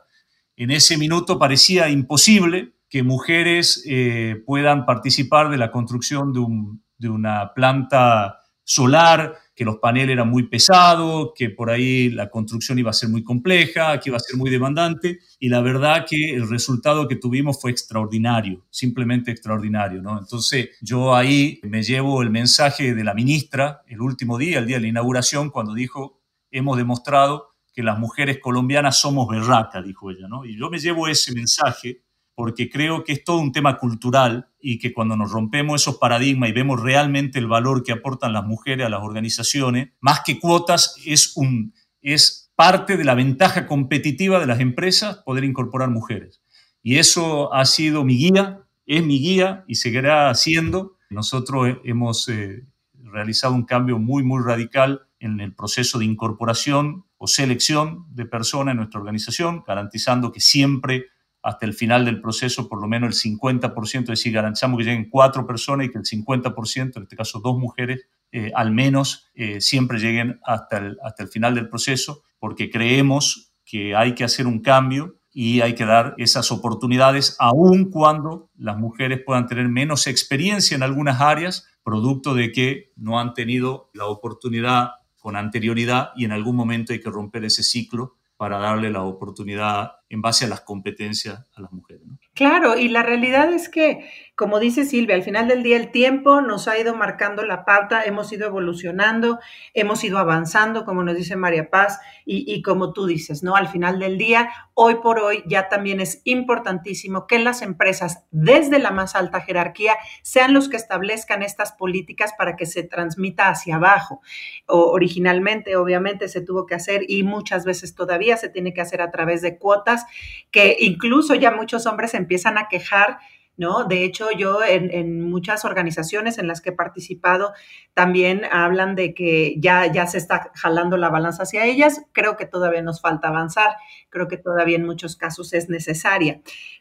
en 0.57 0.71
ese 0.71 0.97
minuto 0.97 1.38
parecía 1.38 1.88
imposible 1.88 2.73
que 2.88 3.02
mujeres 3.02 3.85
eh, 3.87 4.43
puedan 4.47 4.87
participar 4.87 5.50
de 5.50 5.59
la 5.59 5.71
construcción 5.71 6.33
de, 6.33 7.09
una 7.09 7.52
planta 7.55 8.40
solar, 8.66 9.38
que 9.54 9.64
los 9.64 9.76
paneles 9.76 10.12
eran 10.12 10.28
muy 10.28 10.49
pesados, 10.49 11.30
que 11.35 11.50
por 11.50 11.70
ahí 11.70 12.11
la 12.11 12.28
construcción 12.28 12.78
iba 12.80 12.90
a 12.90 12.94
ser 12.94 13.08
muy 13.08 13.23
compleja, 13.23 13.99
que 14.00 14.11
iba 14.11 14.16
a 14.16 14.20
ser 14.20 14.37
muy 14.37 14.50
demandante, 14.50 15.20
y 15.38 15.49
la 15.49 15.61
verdad 15.61 16.04
que 16.06 16.35
el 16.35 16.50
resultado 16.50 17.06
que 17.06 17.14
tuvimos 17.14 17.61
fue 17.61 17.70
extraordinario, 17.70 18.66
simplemente 18.70 19.30
extraordinario, 19.30 20.02
¿no? 20.02 20.18
Entonces 20.18 20.70
yo 20.82 21.14
ahí 21.14 21.61
me 21.62 21.85
llevo 21.85 22.23
el 22.23 22.30
mensaje 22.30 22.92
de 22.92 23.04
la 23.04 23.14
ministra 23.14 23.82
el 23.87 24.00
último 24.00 24.37
día, 24.37 24.58
el 24.58 24.66
día 24.66 24.76
de 24.76 24.82
la 24.82 24.88
inauguración, 24.88 25.50
cuando 25.50 25.73
dijo, 25.73 26.20
hemos 26.50 26.76
demostrado 26.76 27.54
que 27.73 27.85
las 27.85 27.99
mujeres 27.99 28.38
colombianas 28.40 28.99
somos 28.99 29.28
berracas, 29.28 29.85
dijo 29.85 30.11
ella, 30.11 30.26
¿no? 30.28 30.44
Y 30.44 30.58
yo 30.58 30.70
me 30.70 30.80
llevo 30.80 31.06
ese 31.06 31.32
mensaje 31.32 32.02
porque 32.37 32.69
creo 32.69 33.02
que 33.02 33.14
es 33.14 33.25
todo 33.25 33.38
un 33.38 33.50
tema 33.50 33.78
cultural 33.78 34.50
y 34.61 34.78
que 34.78 34.93
cuando 34.93 35.16
nos 35.16 35.33
rompemos 35.33 35.81
esos 35.81 35.97
paradigmas 35.97 36.50
y 36.50 36.52
vemos 36.52 36.83
realmente 36.83 37.38
el 37.38 37.47
valor 37.47 37.83
que 37.83 37.93
aportan 37.93 38.35
las 38.35 38.45
mujeres 38.45 38.87
a 38.87 38.90
las 38.90 39.02
organizaciones, 39.02 39.88
más 40.00 40.21
que 40.21 40.38
cuotas, 40.38 40.97
es, 41.07 41.35
un, 41.35 41.73
es 42.02 42.52
parte 42.55 42.99
de 42.99 43.05
la 43.05 43.14
ventaja 43.14 43.66
competitiva 43.66 44.38
de 44.38 44.47
las 44.47 44.61
empresas 44.61 45.23
poder 45.25 45.45
incorporar 45.45 45.88
mujeres. 45.88 46.43
Y 46.83 46.99
eso 46.99 47.55
ha 47.55 47.64
sido 47.64 48.05
mi 48.05 48.19
guía, 48.19 48.61
es 48.85 49.02
mi 49.02 49.19
guía 49.19 49.64
y 49.66 49.76
seguirá 49.76 50.33
siendo. 50.35 50.99
Nosotros 51.09 51.78
hemos 51.85 52.28
eh, 52.28 52.66
realizado 52.93 53.55
un 53.55 53.64
cambio 53.64 53.99
muy, 53.99 54.23
muy 54.23 54.45
radical 54.45 55.09
en 55.21 55.40
el 55.40 55.55
proceso 55.55 55.99
de 55.99 56.05
incorporación 56.05 57.07
o 57.16 57.26
selección 57.28 58.05
de 58.14 58.26
personas 58.26 58.73
en 58.73 58.76
nuestra 58.76 59.00
organización, 59.00 59.64
garantizando 59.66 60.33
que 60.33 60.40
siempre 60.40 61.07
hasta 61.47 61.65
el 61.65 61.75
final 61.75 62.05
del 62.05 62.21
proceso 62.21 62.69
por 62.69 62.81
lo 62.81 62.88
menos 62.88 63.25
el 63.25 63.38
50%, 63.38 64.00
es 64.00 64.07
decir, 64.07 64.33
garantizamos 64.33 64.79
que 64.79 64.85
lleguen 64.85 65.09
cuatro 65.09 65.47
personas 65.47 65.87
y 65.87 65.91
que 65.91 65.99
el 65.99 66.05
50%, 66.05 66.97
en 66.97 67.03
este 67.05 67.15
caso 67.15 67.38
dos 67.38 67.57
mujeres, 67.57 68.09
eh, 68.33 68.50
al 68.53 68.73
menos 68.73 69.31
eh, 69.33 69.61
siempre 69.61 70.00
lleguen 70.00 70.41
hasta 70.43 70.79
el, 70.79 70.99
hasta 71.05 71.23
el 71.23 71.29
final 71.29 71.55
del 71.55 71.69
proceso, 71.69 72.25
porque 72.41 72.69
creemos 72.69 73.53
que 73.65 73.95
hay 73.95 74.17
que 74.17 74.25
hacer 74.25 74.49
un 74.49 74.59
cambio 74.59 75.21
y 75.33 75.61
hay 75.61 75.76
que 75.76 75.85
dar 75.85 76.17
esas 76.19 76.50
oportunidades, 76.50 77.37
aun 77.38 77.93
cuando 77.93 78.50
las 78.57 78.76
mujeres 78.76 79.21
puedan 79.25 79.47
tener 79.47 79.69
menos 79.69 80.09
experiencia 80.09 80.75
en 80.75 80.83
algunas 80.83 81.21
áreas, 81.21 81.69
producto 81.85 82.35
de 82.35 82.50
que 82.50 82.93
no 82.97 83.21
han 83.21 83.35
tenido 83.35 83.88
la 83.95 84.07
oportunidad 84.07 84.95
con 85.17 85.37
anterioridad 85.37 86.11
y 86.17 86.25
en 86.25 86.33
algún 86.33 86.57
momento 86.57 86.93
hay 86.93 87.00
que 87.00 87.11
romper 87.11 87.45
ese 87.45 87.62
ciclo 87.62 88.17
para 88.37 88.59
darle 88.59 88.90
la 88.90 89.02
oportunidad 89.02 89.93
en 90.09 90.21
base 90.21 90.45
a 90.45 90.49
las 90.49 90.61
competencias 90.61 91.47
a 91.55 91.61
las 91.61 91.73
mujeres. 91.73 92.02
Claro, 92.37 92.76
y 92.76 92.88
la 92.88 93.02
realidad 93.02 93.50
es 93.50 93.71
que, 93.71 94.11
como 94.35 94.61
dice 94.61 94.85
Silvia, 94.85 95.14
al 95.14 95.23
final 95.23 95.49
del 95.49 95.62
día 95.62 95.78
el 95.78 95.90
tiempo 95.90 96.43
nos 96.43 96.69
ha 96.69 96.78
ido 96.78 96.95
marcando 96.95 97.43
la 97.47 97.64
pauta, 97.64 98.05
hemos 98.05 98.31
ido 98.31 98.47
evolucionando, 98.47 99.38
hemos 99.73 100.05
ido 100.05 100.19
avanzando, 100.19 100.85
como 100.85 101.02
nos 101.02 101.16
dice 101.16 101.35
María 101.35 101.71
Paz, 101.71 101.99
y, 102.28 102.61
como 102.61 102.93
tú 102.93 103.07
dices, 103.07 103.43
¿no? 103.45 103.55
Al 103.55 103.69
final 103.69 104.00
del 104.00 104.19
día, 104.19 104.50
hoy 104.75 104.97
por 104.97 105.21
hoy 105.21 105.45
ya 105.47 105.69
también 105.69 106.00
es 106.00 106.21
importantísimo 106.25 107.26
que 107.28 107.38
las 107.38 107.62
empresas, 107.62 108.25
desde 108.33 108.81
la 108.81 108.90
más 108.90 109.14
alta 109.14 109.40
jerarquía, 109.40 109.95
sean 110.23 110.52
los 110.52 110.69
que 110.69 110.76
establezcan 110.76 111.43
estas 111.43 111.73
políticas 111.73 112.35
para 112.37 112.57
que 112.57 112.66
se 112.66 112.83
transmita 112.83 113.49
hacia 113.49 113.76
abajo. 113.76 114.21
O, 114.66 114.90
originalmente, 114.90 115.76
obviamente, 115.76 116.28
se 116.28 116.40
tuvo 116.40 116.66
que 116.66 116.75
hacer 116.75 117.02
y 117.09 117.23
muchas 117.23 117.64
veces 117.64 117.95
todavía 117.95 118.37
se 118.37 118.49
tiene 118.49 118.75
que 118.75 118.81
hacer 118.81 119.00
a 119.00 119.12
través 119.12 119.40
de 119.40 119.57
cuotas 119.57 120.05
que 120.50 120.76
incluso 120.81 121.35
ya 121.37 121.52
muchos 121.52 121.87
hombres 121.87 122.12
empiezan 122.26 122.59
a 122.59 122.66
quejar 122.66 123.18
¿no? 123.57 123.85
De 123.85 124.05
hecho, 124.05 124.31
yo 124.31 124.63
en, 124.63 125.23
muchas 125.23 125.65
organizaciones 125.65 126.39
en 126.39 126.47
las 126.49 126.61
que 126.61 126.71
he 126.71 126.73
participado 126.73 127.53
también 127.95 128.45
hablan 128.51 128.95
de 128.95 129.15
que 129.15 129.57
ya, 129.59 129.91
ya 129.91 130.07
se 130.07 130.19
está 130.19 130.51
jalando 130.55 130.97
la 130.97 131.09
balanza 131.09 131.45
hacia 131.45 131.65
ellas. 131.65 132.03
Creo 132.13 132.37
que 132.37 132.47
todavía 132.47 132.83
nos 132.83 133.01
falta 133.01 133.29
avanzar, 133.29 133.77
creo 134.11 134.29
que 134.29 134.37
todavía 134.37 134.77
en 134.77 134.87
muchos 134.87 135.17
casos 135.17 135.53
es 135.53 135.69
necesaria. 135.69 136.41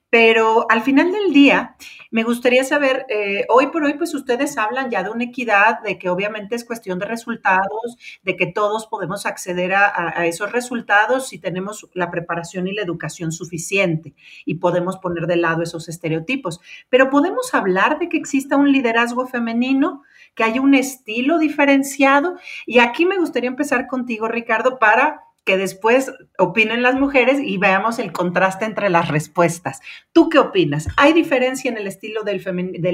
Pero 0.10 0.66
al 0.70 0.82
final 0.82 1.12
del 1.12 1.34
día, 1.34 1.76
me 2.10 2.24
gustaría 2.24 2.64
saber, 2.64 3.06
eh, 3.10 3.46
hoy 3.50 3.68
por 3.68 3.84
hoy, 3.84 3.96
pues 3.96 4.14
ustedes 4.14 4.58
hablan 4.58 4.90
ya 4.90 5.04
de 5.04 5.10
una 5.10 5.26
equidad, 5.26 5.82
de 5.82 5.98
que 5.98 6.10
obviamente 6.10 6.56
es 6.56 6.64
cuestión 6.64 7.00
de 7.00 7.06
resultados, 7.06 7.98
de 8.24 8.38
que 8.38 8.46
todos 8.46 8.88
podemos 8.88 9.26
acceder 9.26 9.74
a, 9.74 10.14
a, 10.18 10.26
esos 10.26 10.54
resultados 10.54 11.28
si 11.28 11.40
tenemos 11.40 11.90
la 11.94 12.12
preparación 12.12 12.68
y 12.68 12.74
la 12.74 12.84
educación 12.84 13.34
suficiente 13.34 14.14
y 14.46 14.56
podemos 14.56 14.98
poner 15.00 15.28
de 15.28 15.36
lado 15.36 15.64
esos 15.64 15.90
estereotipos. 15.90 16.62
Pero 16.90 17.10
podemos 17.10 17.54
hablar 17.54 18.00
de 18.00 18.10
que 18.10 18.18
exista 18.18 18.58
un 18.58 18.72
liderazgo 18.72 19.28
femenino, 19.28 20.04
que 20.36 20.44
haya 20.44 20.62
un 20.62 20.76
estilo 20.76 21.40
diferenciado. 21.40 22.38
Y 22.66 22.80
aquí 22.80 23.06
me 23.06 23.18
gustaría 23.18 23.50
empezar 23.50 23.88
contigo, 23.88 24.28
Ricardo, 24.28 24.80
para 24.80 25.22
que 25.46 25.58
después 25.58 26.12
opinen 26.40 26.82
las 26.82 26.96
mujeres 26.96 27.40
y 27.42 27.58
veamos 27.58 28.00
el 28.00 28.12
contraste 28.12 28.66
entre 28.66 28.90
las 28.90 29.08
respuestas. 29.08 29.80
¿Tú 30.12 30.28
qué 30.28 30.40
opinas? 30.40 30.90
¿Hay 30.98 31.14
diferencia 31.14 31.70
en 31.70 31.78
el 31.78 31.88
estilo 31.88 32.24
del, 32.24 32.44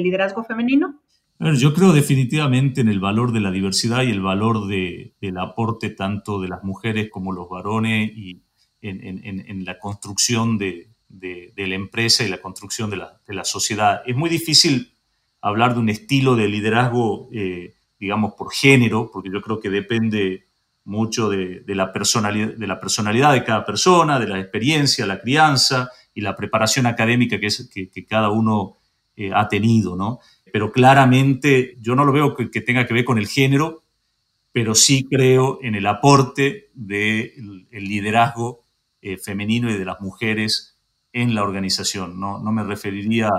liderazgo 0.04 0.44
femenino? 0.44 1.02
yo 1.56 1.74
creo 1.74 1.92
definitivamente 1.92 2.82
en 2.82 2.88
el 2.88 3.00
valor 3.00 3.32
de 3.32 3.40
la 3.40 3.50
diversidad 3.50 4.04
y 4.04 4.12
el 4.12 4.22
valor 4.22 4.68
del 4.68 5.38
aporte 5.40 5.90
tanto 5.90 6.40
de 6.40 6.48
las 6.48 6.64
mujeres 6.64 7.10
como 7.10 7.32
los 7.32 7.50
varones 7.50 8.12
y 8.16 8.44
en, 8.82 9.66
la 9.66 9.80
construcción 9.80 10.60
de, 10.60 10.91
la 11.20 11.76
empresa 11.76 12.24
y 12.24 12.30
la 12.30 12.42
construcción 12.42 12.90
de 12.90 12.98
la, 12.98 13.46
sociedad. 13.46 14.02
Es 14.06 14.16
muy 14.16 14.30
difícil 14.30 14.94
hablar 15.42 15.74
de 15.74 15.80
un 15.80 15.90
estilo 15.90 16.36
de 16.36 16.48
liderazgo, 16.48 17.30
eh, 17.32 17.74
digamos, 18.00 18.34
por 18.34 18.54
género, 18.54 19.10
porque 19.12 19.30
yo 19.32 19.42
creo 19.42 19.60
que 19.60 19.70
depende 19.70 20.46
mucho 20.84 21.30
de, 21.30 21.64
la 21.68 21.94
personalidad, 21.94 22.54
de 22.54 22.68
la 22.68 22.80
personalidad 22.80 23.34
de 23.34 23.44
cada 23.44 23.66
persona, 23.66 24.20
de 24.20 24.28
la 24.28 24.40
experiencia, 24.40 25.06
la 25.06 25.20
crianza 25.20 25.90
y 26.14 26.22
la 26.22 26.36
preparación 26.36 26.86
académica 26.86 27.40
que, 27.40 28.06
cada 28.08 28.30
uno 28.30 28.78
eh, 29.16 29.32
ha 29.34 29.48
tenido, 29.48 29.96
¿no? 29.96 30.20
Pero 30.52 30.72
claramente 30.72 31.78
yo 31.80 31.96
no 31.96 32.04
lo 32.04 32.12
veo 32.12 32.36
que, 32.36 32.62
tenga 32.62 32.86
que 32.86 32.94
ver 32.94 33.06
con 33.06 33.18
el 33.18 33.28
género, 33.28 33.84
pero 34.52 34.76
sí 34.76 35.08
creo 35.10 35.60
en 35.62 35.76
el 35.76 35.88
aporte 35.88 36.70
del 36.74 37.68
liderazgo 37.72 38.66
eh, 39.02 39.18
femenino 39.18 39.70
y 39.70 39.78
de 39.78 39.86
las 39.86 40.02
mujeres 40.02 40.71
en 41.14 41.36
la 41.36 41.44
organización. 41.44 42.20
¿no? 42.20 42.40
no 42.40 42.52
me 42.52 42.64
referiría 42.64 43.30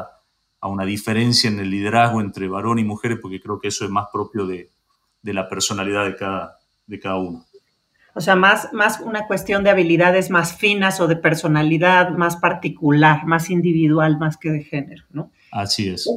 a 0.60 0.68
una 0.68 0.84
diferencia 0.84 1.50
en 1.50 1.58
el 1.58 1.70
liderazgo 1.70 2.20
entre 2.20 2.48
varón 2.48 2.78
y 2.78 2.84
mujeres, 2.84 3.18
porque 3.20 3.40
creo 3.40 3.58
que 3.58 3.68
eso 3.68 3.84
es 3.84 3.90
más 3.90 4.06
propio 4.12 4.46
de, 4.46 4.70
de 5.22 5.34
la 5.34 5.48
personalidad 5.48 6.04
de 6.04 6.16
cada, 6.16 6.58
de 6.86 7.00
cada 7.00 7.16
uno. 7.16 7.44
O 8.14 8.20
sea, 8.20 8.36
más, 8.36 8.72
más 8.72 9.00
una 9.00 9.26
cuestión 9.26 9.64
de 9.64 9.70
habilidades 9.70 10.30
más 10.30 10.56
finas 10.56 11.00
o 11.00 11.08
de 11.08 11.16
personalidad 11.16 12.10
más 12.10 12.36
particular, 12.36 13.26
más 13.26 13.48
individual, 13.48 14.18
más 14.18 14.36
que 14.36 14.50
de 14.50 14.62
género, 14.62 15.04
¿no? 15.10 15.30
Así 15.50 15.88
es. 15.88 16.08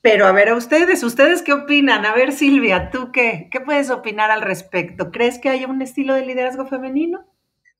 Pero 0.00 0.26
a 0.26 0.32
ver, 0.32 0.50
a 0.50 0.54
ustedes, 0.54 1.02
¿ustedes 1.02 1.42
qué 1.42 1.52
opinan? 1.52 2.06
A 2.06 2.14
ver, 2.14 2.30
Silvia, 2.30 2.90
¿tú 2.90 3.10
qué? 3.10 3.48
¿Qué 3.50 3.60
puedes 3.60 3.90
opinar 3.90 4.30
al 4.30 4.40
respecto? 4.40 5.10
¿Crees 5.10 5.40
que 5.40 5.48
hay 5.48 5.64
un 5.64 5.82
estilo 5.82 6.14
de 6.14 6.24
liderazgo 6.24 6.64
femenino? 6.66 7.24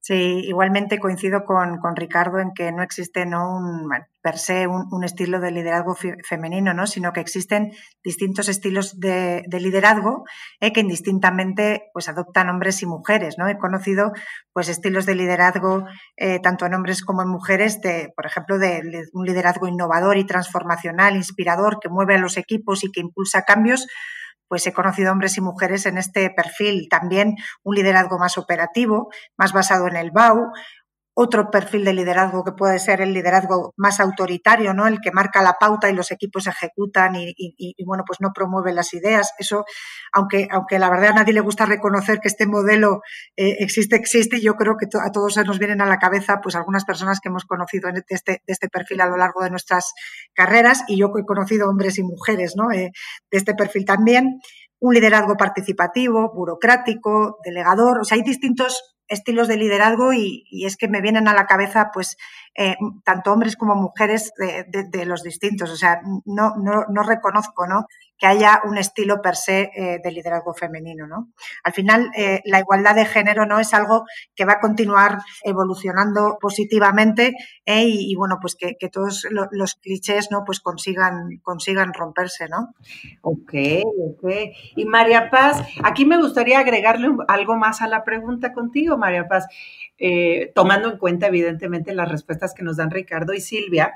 Sí, 0.06 0.42
igualmente 0.44 1.00
coincido 1.00 1.44
con, 1.44 1.80
Ricardo 1.96 2.38
en 2.38 2.54
que 2.54 2.70
no 2.70 2.84
existe 2.84 3.26
no 3.26 3.56
un, 3.56 3.88
per 4.22 4.38
se 4.38 4.68
un, 4.68 5.02
estilo 5.02 5.40
de 5.40 5.50
liderazgo 5.50 5.96
femenino, 5.96 6.72
¿no? 6.74 6.86
sino 6.86 7.12
que 7.12 7.18
existen 7.18 7.72
distintos 8.04 8.48
estilos 8.48 9.00
de, 9.00 9.42
liderazgo 9.50 10.22
eh, 10.60 10.72
que 10.72 10.82
indistintamente 10.82 11.90
pues, 11.92 12.08
adoptan 12.08 12.48
hombres 12.50 12.82
y 12.82 12.86
mujeres. 12.86 13.34
¿no? 13.36 13.48
He 13.48 13.58
conocido 13.58 14.12
pues, 14.52 14.68
estilos 14.68 15.06
de 15.06 15.16
liderazgo 15.16 15.88
eh, 16.16 16.38
tanto 16.38 16.66
en 16.66 16.74
hombres 16.74 17.02
como 17.02 17.22
en 17.22 17.28
mujeres, 17.28 17.80
de, 17.80 18.12
por 18.14 18.26
ejemplo, 18.26 18.60
de 18.60 19.08
un 19.12 19.26
liderazgo 19.26 19.66
innovador 19.66 20.18
y 20.18 20.24
transformacional, 20.24 21.16
inspirador, 21.16 21.80
que 21.80 21.88
mueve 21.88 22.14
a 22.14 22.18
los 22.18 22.36
equipos 22.36 22.84
y 22.84 22.92
que 22.92 23.00
impulsa 23.00 23.42
cambios 23.42 23.88
pues 24.48 24.66
he 24.66 24.72
conocido 24.72 25.12
hombres 25.12 25.36
y 25.36 25.40
mujeres 25.40 25.86
en 25.86 25.98
este 25.98 26.30
perfil. 26.30 26.88
También 26.88 27.36
un 27.62 27.74
liderazgo 27.74 28.18
más 28.18 28.38
operativo, 28.38 29.08
más 29.36 29.52
basado 29.52 29.88
en 29.88 29.96
el 29.96 30.10
BAU, 30.10 30.52
otro 31.18 31.50
perfil 31.50 31.82
de 31.82 31.94
liderazgo 31.94 32.44
que 32.44 32.52
puede 32.52 32.78
ser 32.78 33.00
el 33.00 33.14
liderazgo 33.14 33.72
más 33.78 34.00
autoritario, 34.00 34.74
¿no? 34.74 34.86
El 34.86 35.00
que 35.00 35.10
marca 35.12 35.40
la 35.40 35.54
pauta 35.58 35.88
y 35.88 35.94
los 35.94 36.12
equipos 36.12 36.46
ejecutan 36.46 37.14
y, 37.16 37.84
bueno, 37.86 38.04
pues 38.06 38.20
no 38.20 38.32
promueve 38.34 38.74
las 38.74 38.92
ideas. 38.92 39.32
Eso, 39.38 39.64
aunque, 40.12 40.46
aunque 40.50 40.78
la 40.78 40.90
verdad 40.90 41.12
a 41.12 41.14
nadie 41.14 41.32
le 41.32 41.40
gusta 41.40 41.64
reconocer 41.64 42.20
que 42.20 42.28
este 42.28 42.46
modelo 42.46 43.00
eh, 43.34 43.56
existe, 43.60 43.96
existe, 43.96 44.42
yo 44.42 44.56
creo 44.56 44.76
que 44.76 44.86
a 45.02 45.10
todos 45.10 45.38
nos 45.38 45.58
vienen 45.58 45.80
a 45.80 45.86
la 45.86 45.98
cabeza 45.98 46.40
pues 46.42 46.54
algunas 46.54 46.84
personas 46.84 47.18
que 47.20 47.30
hemos 47.30 47.46
conocido 47.46 47.90
de 47.90 48.04
este, 48.06 48.42
de 48.46 48.52
este 48.52 48.68
perfil 48.68 49.00
a 49.00 49.06
lo 49.06 49.16
largo 49.16 49.42
de 49.42 49.48
nuestras 49.48 49.94
carreras 50.34 50.84
y 50.86 50.98
yo 50.98 51.10
he 51.16 51.24
conocido 51.24 51.70
hombres 51.70 51.96
y 51.96 52.02
mujeres, 52.02 52.56
¿no? 52.56 52.70
Eh, 52.72 52.90
de 53.30 53.38
este 53.38 53.54
perfil 53.54 53.86
también. 53.86 54.38
Un 54.80 54.92
liderazgo 54.92 55.38
participativo, 55.38 56.30
burocrático, 56.34 57.38
delegador, 57.42 58.00
o 58.00 58.04
sea, 58.04 58.16
hay 58.16 58.22
distintos 58.22 58.95
estilos 59.08 59.48
de 59.48 59.56
liderazgo 59.56 60.12
y, 60.12 60.44
es 60.64 60.76
que 60.76 60.88
me 60.88 61.00
vienen 61.00 61.28
a 61.28 61.34
la 61.34 61.46
cabeza 61.46 61.90
pues 61.92 62.16
eh, 62.54 62.76
tanto 63.04 63.32
hombres 63.32 63.56
como 63.56 63.74
mujeres 63.74 64.32
de, 64.36 65.06
los 65.06 65.22
distintos. 65.22 65.70
O 65.70 65.76
sea, 65.76 66.00
no, 66.24 66.54
no, 66.56 66.86
no 66.88 67.02
reconozco 67.02 67.66
¿no? 67.66 67.86
Que 68.18 68.26
haya 68.26 68.60
un 68.64 68.78
estilo 68.78 69.20
per 69.20 69.36
se 69.36 69.70
eh, 69.74 70.00
de 70.02 70.10
liderazgo 70.10 70.54
femenino. 70.54 71.06
¿no? 71.06 71.32
Al 71.64 71.72
final, 71.72 72.10
eh, 72.16 72.40
la 72.44 72.60
igualdad 72.60 72.94
de 72.94 73.04
género 73.04 73.46
no 73.46 73.58
es 73.58 73.74
algo 73.74 74.04
que 74.34 74.44
va 74.44 74.54
a 74.54 74.60
continuar 74.60 75.18
evolucionando 75.44 76.38
positivamente 76.40 77.34
eh, 77.64 77.84
y, 77.86 78.14
bueno, 78.14 78.38
pues 78.40 78.56
que, 78.56 78.74
todos 78.88 79.26
los 79.50 79.74
clichés 79.74 80.30
¿no? 80.30 80.44
pues 80.44 80.60
consigan, 80.60 81.38
consigan 81.42 81.92
romperse. 81.92 82.48
¿no? 82.48 82.74
Ok, 83.22 83.52
ok. 83.84 84.30
Y 84.76 84.84
María 84.86 85.30
Paz, 85.30 85.62
aquí 85.84 86.04
me 86.06 86.18
gustaría 86.18 86.60
agregarle 86.60 87.08
algo 87.28 87.56
más 87.56 87.82
a 87.82 87.88
la 87.88 88.04
pregunta 88.04 88.52
contigo, 88.52 88.96
María 88.96 89.28
Paz, 89.28 89.46
tomando 90.54 90.90
en 90.90 90.98
cuenta 90.98 91.26
evidentemente 91.26 91.94
las 91.94 92.10
respuestas 92.10 92.54
que 92.54 92.62
nos 92.62 92.76
dan 92.76 92.90
Ricardo 92.90 93.34
y 93.34 93.40
Silvia. 93.40 93.94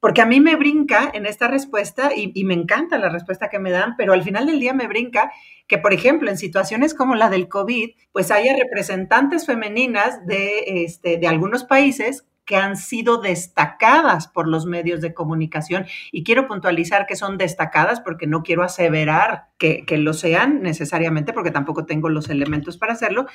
Porque 0.00 0.22
a 0.22 0.26
mí 0.26 0.40
me 0.40 0.56
brinca 0.56 1.10
en 1.12 1.26
esta 1.26 1.48
respuesta 1.48 2.10
y, 2.14 2.44
me 2.44 2.54
encanta 2.54 2.98
la 2.98 3.08
respuesta 3.08 3.48
que 3.48 3.58
me 3.58 3.70
dan, 3.70 3.96
pero 3.96 4.12
al 4.12 4.22
final 4.22 4.46
del 4.46 4.60
día 4.60 4.74
me 4.74 4.88
brinca 4.88 5.32
que, 5.66 5.78
por 5.78 5.92
ejemplo, 5.92 6.30
en 6.30 6.38
situaciones 6.38 6.94
como 6.94 7.14
la 7.14 7.30
del 7.30 7.48
COVID, 7.48 7.90
pues 8.12 8.30
haya 8.30 8.54
representantes 8.56 9.46
femeninas 9.46 10.24
de, 10.26 10.84
este, 10.84 11.16
de 11.16 11.26
algunos 11.26 11.64
países 11.64 12.26
que 12.44 12.56
han 12.56 12.76
sido 12.76 13.20
destacadas 13.20 14.28
por 14.28 14.46
los 14.46 14.66
medios 14.66 15.00
de 15.00 15.12
comunicación. 15.12 15.86
Y 16.12 16.22
quiero 16.22 16.46
puntualizar 16.46 17.06
que 17.06 17.16
son 17.16 17.38
destacadas 17.38 18.00
porque 18.00 18.28
no 18.28 18.42
quiero 18.42 18.62
aseverar 18.62 19.48
que, 19.58 19.84
que, 19.84 19.98
lo 19.98 20.14
sean 20.14 20.62
necesariamente, 20.62 21.32
porque 21.32 21.50
tampoco 21.50 21.86
tengo 21.86 22.08
los 22.08 22.30
elementos 22.30 22.78
para 22.78 22.92
hacerlo, 22.92 23.26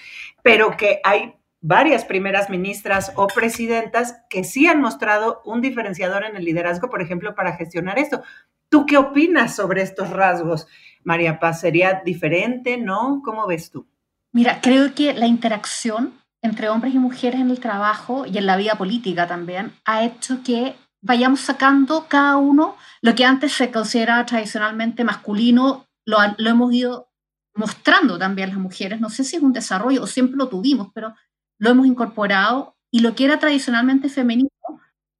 pero 0.41 0.77
que 0.77 1.01
hay 1.03 1.35
varias 1.61 2.05
primeras 2.05 2.49
ministras 2.49 3.11
o 3.15 3.27
presidentas 3.27 4.23
que 4.29 4.43
sí 4.43 4.67
han 4.67 4.81
mostrado 4.81 5.41
un 5.45 5.61
diferenciador 5.61 6.23
en 6.23 6.35
el 6.35 6.43
liderazgo, 6.43 6.89
por 6.89 7.01
ejemplo, 7.01 7.35
para 7.35 7.55
gestionar 7.55 7.99
esto. 7.99 8.23
¿Tú 8.69 8.85
qué 8.85 8.97
opinas 8.97 9.55
sobre 9.55 9.83
estos 9.83 10.09
rasgos, 10.09 10.67
María 11.03 11.39
Paz? 11.39 11.61
¿Sería 11.61 12.01
diferente, 12.03 12.77
no? 12.77 13.21
¿Cómo 13.23 13.45
ves 13.47 13.69
tú? 13.69 13.87
Mira, 14.33 14.59
creo 14.61 14.95
que 14.95 15.13
la 15.13 15.27
interacción 15.27 16.13
entre 16.41 16.69
hombres 16.69 16.95
y 16.95 16.99
mujeres 16.99 17.39
en 17.39 17.51
el 17.51 17.59
trabajo 17.59 18.25
y 18.25 18.37
en 18.37 18.47
la 18.47 18.57
vida 18.57 18.75
política 18.75 19.27
también 19.27 19.73
ha 19.85 20.03
hecho 20.03 20.41
que 20.43 20.75
vayamos 21.01 21.41
sacando 21.41 22.07
cada 22.07 22.37
uno 22.37 22.75
lo 23.01 23.13
que 23.13 23.25
antes 23.25 23.53
se 23.53 23.71
consideraba 23.71 24.25
tradicionalmente 24.25 25.03
masculino, 25.03 25.85
lo, 26.05 26.17
lo 26.37 26.49
hemos 26.49 26.73
ido 26.73 27.09
mostrando 27.53 28.17
también 28.17 28.49
las 28.49 28.57
mujeres. 28.57 28.99
No 28.99 29.09
sé 29.09 29.23
si 29.23 29.35
es 29.35 29.43
un 29.43 29.53
desarrollo 29.53 30.01
o 30.01 30.07
siempre 30.07 30.37
lo 30.37 30.47
tuvimos, 30.47 30.89
pero 30.93 31.13
lo 31.61 31.69
hemos 31.69 31.85
incorporado 31.85 32.75
y 32.91 32.99
lo 32.99 33.13
que 33.15 33.23
era 33.23 33.39
tradicionalmente 33.39 34.09
femenino 34.09 34.49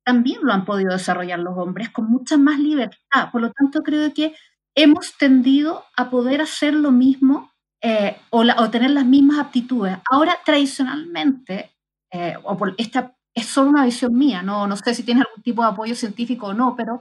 también 0.04 0.40
lo 0.42 0.52
han 0.52 0.66
podido 0.66 0.92
desarrollar 0.92 1.38
los 1.38 1.56
hombres 1.56 1.92
con 1.92 2.10
mucha 2.10 2.36
más 2.36 2.60
libertad. 2.60 3.30
Por 3.32 3.42
lo 3.42 3.52
tanto, 3.52 3.84
creo 3.84 4.12
que 4.12 4.36
hemos 4.76 5.16
tendido 5.18 5.86
a 5.96 6.10
poder 6.10 6.42
hacer 6.42 6.74
lo 6.74 6.90
mismo 6.90 7.52
eh, 7.84 8.18
o, 8.32 8.70
tener 8.72 8.90
las 8.90 9.06
mismas 9.06 9.38
aptitudes. 9.38 9.98
Ahora, 10.10 10.40
tradicionalmente, 10.44 11.72
eh, 12.12 12.36
o 12.44 12.58
por 12.58 12.74
esta 12.80 13.16
es 13.36 13.46
solo 13.46 13.70
una 13.70 13.86
visión 13.86 14.18
mía, 14.18 14.42
no, 14.42 14.66
no 14.66 14.76
sé 14.78 14.96
si 14.96 15.04
tiene 15.04 15.22
algún 15.22 15.44
tipo 15.44 15.62
de 15.62 15.70
apoyo 15.70 15.96
científico 15.96 16.48
o 16.48 16.54
no, 16.54 16.76
pero 16.76 17.00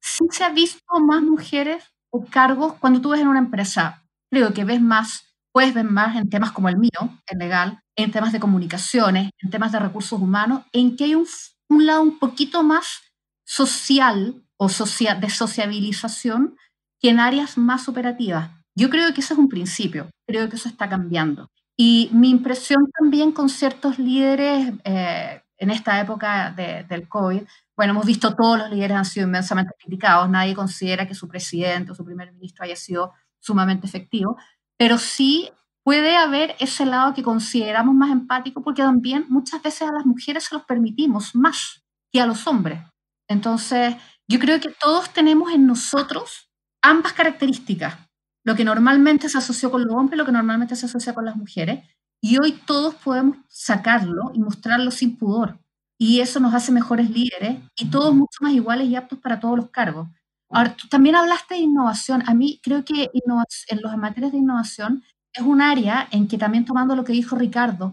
sí 0.00 0.24
se 0.30 0.44
ha 0.44 0.50
visto 0.50 1.00
más 1.00 1.20
mujeres 1.22 1.84
o 2.10 2.24
cargos 2.24 2.74
cuando 2.74 3.00
tú 3.00 3.10
ves 3.10 3.20
en 3.20 3.28
una 3.28 3.40
empresa. 3.40 4.04
Creo 4.30 4.54
que 4.54 4.64
ves 4.64 4.80
más, 4.80 5.27
puedes 5.52 5.74
ver 5.74 5.84
más 5.84 6.16
en 6.16 6.28
temas 6.28 6.52
como 6.52 6.68
el 6.68 6.76
mío, 6.76 7.20
el 7.26 7.38
legal, 7.38 7.80
en 7.96 8.10
temas 8.10 8.32
de 8.32 8.40
comunicaciones, 8.40 9.30
en 9.40 9.50
temas 9.50 9.72
de 9.72 9.78
recursos 9.78 10.20
humanos, 10.20 10.62
en 10.72 10.96
que 10.96 11.04
hay 11.04 11.14
un, 11.14 11.26
lado 11.68 12.02
un 12.02 12.18
poquito 12.18 12.62
más 12.62 13.00
social 13.44 14.42
o 14.56 14.68
de 14.68 15.30
sociabilización 15.30 16.56
que 17.00 17.10
en 17.10 17.20
áreas 17.20 17.56
más 17.58 17.88
operativas. 17.88 18.50
Yo 18.74 18.90
creo 18.90 19.12
que 19.12 19.20
eso 19.20 19.34
es 19.34 19.40
un 19.40 19.48
principio, 19.48 20.10
creo 20.26 20.48
que 20.48 20.56
eso 20.56 20.68
está 20.68 20.88
cambiando. 20.88 21.48
Y 21.76 22.10
mi 22.12 22.30
impresión 22.30 22.90
también 22.98 23.32
con 23.32 23.48
ciertos 23.48 23.98
líderes 23.98 24.72
eh, 24.84 25.42
en 25.58 25.70
esta 25.70 26.00
época 26.00 26.52
del 26.52 27.08
COVID, 27.08 27.42
bueno, 27.76 27.92
hemos 27.92 28.06
visto 28.06 28.34
todos 28.34 28.58
los 28.58 28.70
líderes 28.70 28.96
han 28.96 29.04
sido 29.04 29.26
inmensamente 29.26 29.72
criticados, 29.78 30.28
nadie 30.28 30.54
considera 30.54 31.06
que 31.06 31.14
su 31.14 31.28
presidente 31.28 31.92
o 31.92 31.94
su 31.94 32.04
primer 32.04 32.32
ministro 32.32 32.64
haya 32.64 32.76
sido 32.76 33.12
sumamente 33.38 33.86
efectivo, 33.86 34.36
pero 34.78 34.98
sí 34.98 35.50
puede 35.84 36.16
haber 36.16 36.56
ese 36.60 36.86
lado 36.86 37.14
que 37.14 37.22
consideramos 37.22 37.94
más 37.94 38.10
empático 38.10 38.62
porque 38.62 38.82
también 38.82 39.26
muchas 39.28 39.62
veces 39.62 39.88
a 39.88 39.92
las 39.92 40.06
mujeres 40.06 40.44
se 40.44 40.54
los 40.54 40.64
permitimos 40.64 41.34
más 41.34 41.82
que 42.12 42.20
a 42.20 42.26
los 42.26 42.46
hombres. 42.46 42.80
Entonces, 43.28 43.96
yo 44.28 44.38
creo 44.38 44.60
que 44.60 44.70
todos 44.80 45.10
tenemos 45.12 45.52
en 45.52 45.66
nosotros 45.66 46.50
ambas 46.82 47.12
características, 47.14 47.96
lo 48.44 48.54
que 48.54 48.64
normalmente 48.64 49.28
se 49.28 49.38
asoció 49.38 49.70
con 49.70 49.84
los 49.84 49.94
hombres, 49.94 50.18
lo 50.18 50.26
que 50.26 50.32
normalmente 50.32 50.76
se 50.76 50.86
asocia 50.86 51.14
con 51.14 51.24
las 51.24 51.36
mujeres, 51.36 51.84
y 52.22 52.38
hoy 52.38 52.52
todos 52.66 52.94
podemos 52.96 53.38
sacarlo 53.48 54.30
y 54.34 54.40
mostrarlo 54.40 54.90
sin 54.90 55.16
pudor. 55.16 55.58
Y 55.98 56.20
eso 56.20 56.40
nos 56.40 56.54
hace 56.54 56.72
mejores 56.72 57.10
líderes 57.10 57.58
y 57.76 57.90
todos 57.90 58.14
mucho 58.14 58.38
más 58.40 58.52
iguales 58.52 58.88
y 58.88 58.96
aptos 58.96 59.18
para 59.18 59.40
todos 59.40 59.56
los 59.56 59.70
cargos. 59.70 60.08
Ahora, 60.50 60.74
tú 60.76 60.88
también 60.88 61.16
hablaste 61.16 61.54
de 61.54 61.60
innovación. 61.60 62.22
A 62.26 62.34
mí 62.34 62.60
creo 62.62 62.84
que 62.84 63.10
en 63.12 63.82
los 63.82 63.96
materias 63.96 64.32
de 64.32 64.38
innovación 64.38 65.04
es 65.32 65.42
un 65.42 65.60
área 65.60 66.08
en 66.10 66.28
que 66.28 66.38
también 66.38 66.64
tomando 66.64 66.96
lo 66.96 67.04
que 67.04 67.12
dijo 67.12 67.36
Ricardo, 67.36 67.92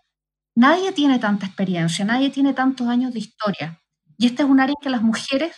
nadie 0.55 0.91
tiene 0.93 1.19
tanta 1.19 1.45
experiencia, 1.47 2.05
nadie 2.05 2.29
tiene 2.29 2.53
tantos 2.53 2.87
años 2.87 3.13
de 3.13 3.19
historia. 3.19 3.81
Y 4.17 4.27
este 4.27 4.43
es 4.43 4.49
un 4.49 4.59
área 4.61 4.73
en 4.77 4.83
que 4.83 4.89
las 4.89 5.01
mujeres 5.01 5.55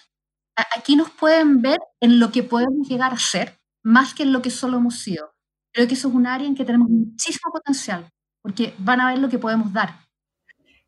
aquí 0.75 0.95
nos 0.95 1.09
pueden 1.11 1.61
ver 1.61 1.79
en 2.01 2.19
lo 2.19 2.31
que 2.31 2.43
podemos 2.43 2.87
llegar 2.87 3.13
a 3.13 3.17
ser, 3.19 3.59
más 3.83 4.13
que 4.13 4.23
en 4.23 4.33
lo 4.33 4.41
que 4.41 4.49
solo 4.49 4.77
hemos 4.77 4.95
sido. 4.99 5.33
Creo 5.73 5.87
que 5.87 5.93
eso 5.95 6.09
es 6.09 6.15
un 6.15 6.27
área 6.27 6.47
en 6.47 6.55
que 6.55 6.65
tenemos 6.65 6.89
muchísimo 6.89 7.51
potencial, 7.51 8.09
porque 8.41 8.73
van 8.79 9.01
a 9.01 9.09
ver 9.11 9.19
lo 9.19 9.29
que 9.29 9.39
podemos 9.39 9.71
dar. 9.73 10.06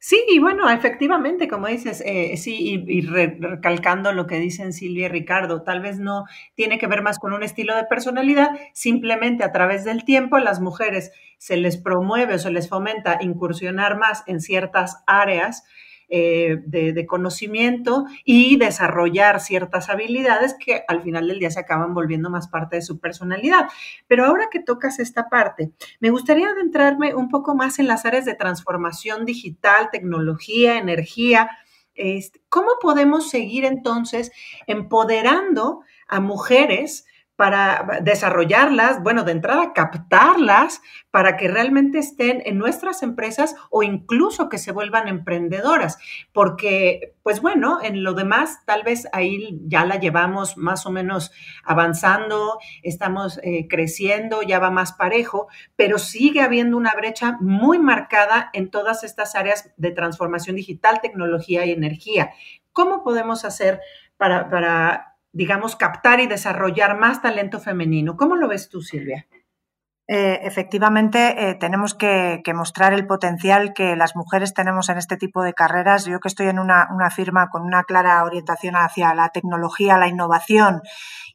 Sí, 0.02 0.24
y 0.30 0.40
bueno, 0.40 0.70
efectivamente, 0.70 1.50
como 1.50 1.68
dices, 1.68 2.02
eh, 2.06 2.38
sí, 2.38 2.82
y, 2.88 3.02
recalcando 3.02 4.14
lo 4.14 4.28
que 4.28 4.40
dicen 4.40 4.72
Silvia 4.72 5.08
y 5.08 5.10
Ricardo, 5.10 5.62
tal 5.64 5.82
vez 5.82 6.00
no 6.00 6.24
tiene 6.56 6.78
que 6.78 6.88
ver 6.88 7.02
más 7.02 7.20
con 7.20 7.34
un 7.34 7.44
estilo 7.44 7.76
de 7.76 7.84
personalidad, 7.84 8.50
simplemente 8.74 9.44
a 9.44 9.52
través 9.52 9.84
del 9.84 10.06
tiempo 10.06 10.40
las 10.40 10.62
mujeres 10.62 11.12
se 11.38 11.58
les 11.58 11.76
promueve 11.76 12.36
o 12.36 12.40
se 12.40 12.50
les 12.50 12.70
fomenta 12.70 13.18
incursionar 13.20 13.98
más 13.98 14.24
en 14.26 14.40
ciertas 14.40 15.04
áreas 15.06 15.66
eh, 16.12 16.58
de, 16.66 17.06
conocimiento 17.06 18.06
y 18.26 18.58
desarrollar 18.58 19.40
ciertas 19.40 19.90
habilidades 19.90 20.56
que 20.56 20.84
al 20.88 21.04
final 21.04 21.28
del 21.28 21.38
día 21.38 21.52
se 21.52 21.60
acaban 21.60 21.94
volviendo 21.94 22.32
más 22.32 22.48
parte 22.48 22.78
de 22.78 22.82
su 22.82 23.00
personalidad. 23.00 23.68
Pero 24.08 24.26
ahora 24.26 24.48
que 24.52 24.60
tocas 24.60 24.98
esta 24.98 25.30
parte, 25.30 25.72
me 26.00 26.10
gustaría 26.10 26.50
adentrarme 26.50 27.14
un 27.14 27.30
poco 27.30 27.54
más 27.54 27.78
en 27.78 27.88
las 27.88 28.06
áreas 28.06 28.26
de 28.26 28.34
transformación 28.34 29.24
digital, 29.24 29.90
tecnología, 29.92 30.80
energía. 30.80 31.52
Este, 31.94 32.42
¿Cómo 32.50 32.72
podemos 32.82 33.30
seguir 33.30 33.66
entonces 33.66 34.32
empoderando 34.66 35.82
a 36.08 36.20
mujeres 36.20 37.06
para 37.40 38.02
desarrollarlas, 38.02 39.02
bueno, 39.02 39.24
de 39.24 39.32
entrada 39.32 39.72
captarlas 39.72 40.82
para 41.10 41.38
que 41.38 41.48
realmente 41.48 41.98
estén 41.98 42.42
en 42.44 42.58
nuestras 42.58 43.02
empresas 43.02 43.56
o 43.70 43.82
incluso 43.82 44.50
que 44.50 44.58
se 44.58 44.74
vuelvan 44.74 45.08
emprendedoras, 45.08 46.00
porque 46.34 47.16
pues 47.24 47.42
bueno, 47.42 47.80
en 47.82 48.04
lo 48.04 48.14
demás 48.14 48.60
tal 48.66 48.84
vez 48.84 49.08
ahí 49.14 49.58
ya 49.68 49.86
la 49.86 50.02
llevamos 50.02 50.58
más 50.58 50.86
o 50.86 50.92
menos 50.92 51.32
avanzando, 51.64 52.60
estamos 52.84 53.40
eh, 53.42 53.68
creciendo, 53.70 54.42
ya 54.42 54.60
va 54.60 54.70
más 54.70 54.92
parejo, 54.92 55.48
pero 55.78 55.98
sigue 55.98 56.42
habiendo 56.42 56.76
una 56.76 56.94
brecha 56.94 57.38
muy 57.40 57.80
marcada 57.80 58.50
en 58.52 58.70
todas 58.70 59.06
estas 59.06 59.36
áreas 59.36 59.72
de 59.78 59.92
transformación 59.92 60.58
digital, 60.58 61.00
tecnología 61.02 61.66
y 61.66 61.72
energía. 61.72 62.32
¿Cómo 62.74 63.02
podemos 63.02 63.46
hacer 63.46 63.80
para, 64.18 64.50
para 64.50 65.09
digamos, 65.32 65.76
captar 65.76 66.20
y 66.20 66.28
desarrollar 66.28 66.98
más 66.98 67.22
talento 67.22 67.60
femenino. 67.60 68.18
¿Cómo 68.18 68.36
lo 68.36 68.48
ves 68.48 68.70
tú, 68.70 68.82
Silvia? 68.82 69.28
Eh, 70.12 70.40
efectivamente, 70.42 71.50
eh, 71.52 71.54
tenemos 71.54 71.94
que, 71.94 72.42
mostrar 72.56 72.94
el 72.94 73.06
potencial 73.06 73.74
que 73.76 73.96
las 73.96 74.16
mujeres 74.16 74.56
tenemos 74.56 74.90
en 74.90 74.98
este 74.98 75.18
tipo 75.18 75.44
de 75.44 75.54
carreras. 75.54 76.06
Yo 76.06 76.20
que 76.20 76.30
estoy 76.30 76.48
en 76.48 76.58
una, 76.58 76.88
firma 77.16 77.50
con 77.52 77.62
una 77.62 77.84
clara 77.84 78.24
orientación 78.24 78.76
hacia 78.76 79.14
la 79.14 79.30
tecnología, 79.30 80.00
la 80.00 80.08
innovación 80.08 80.82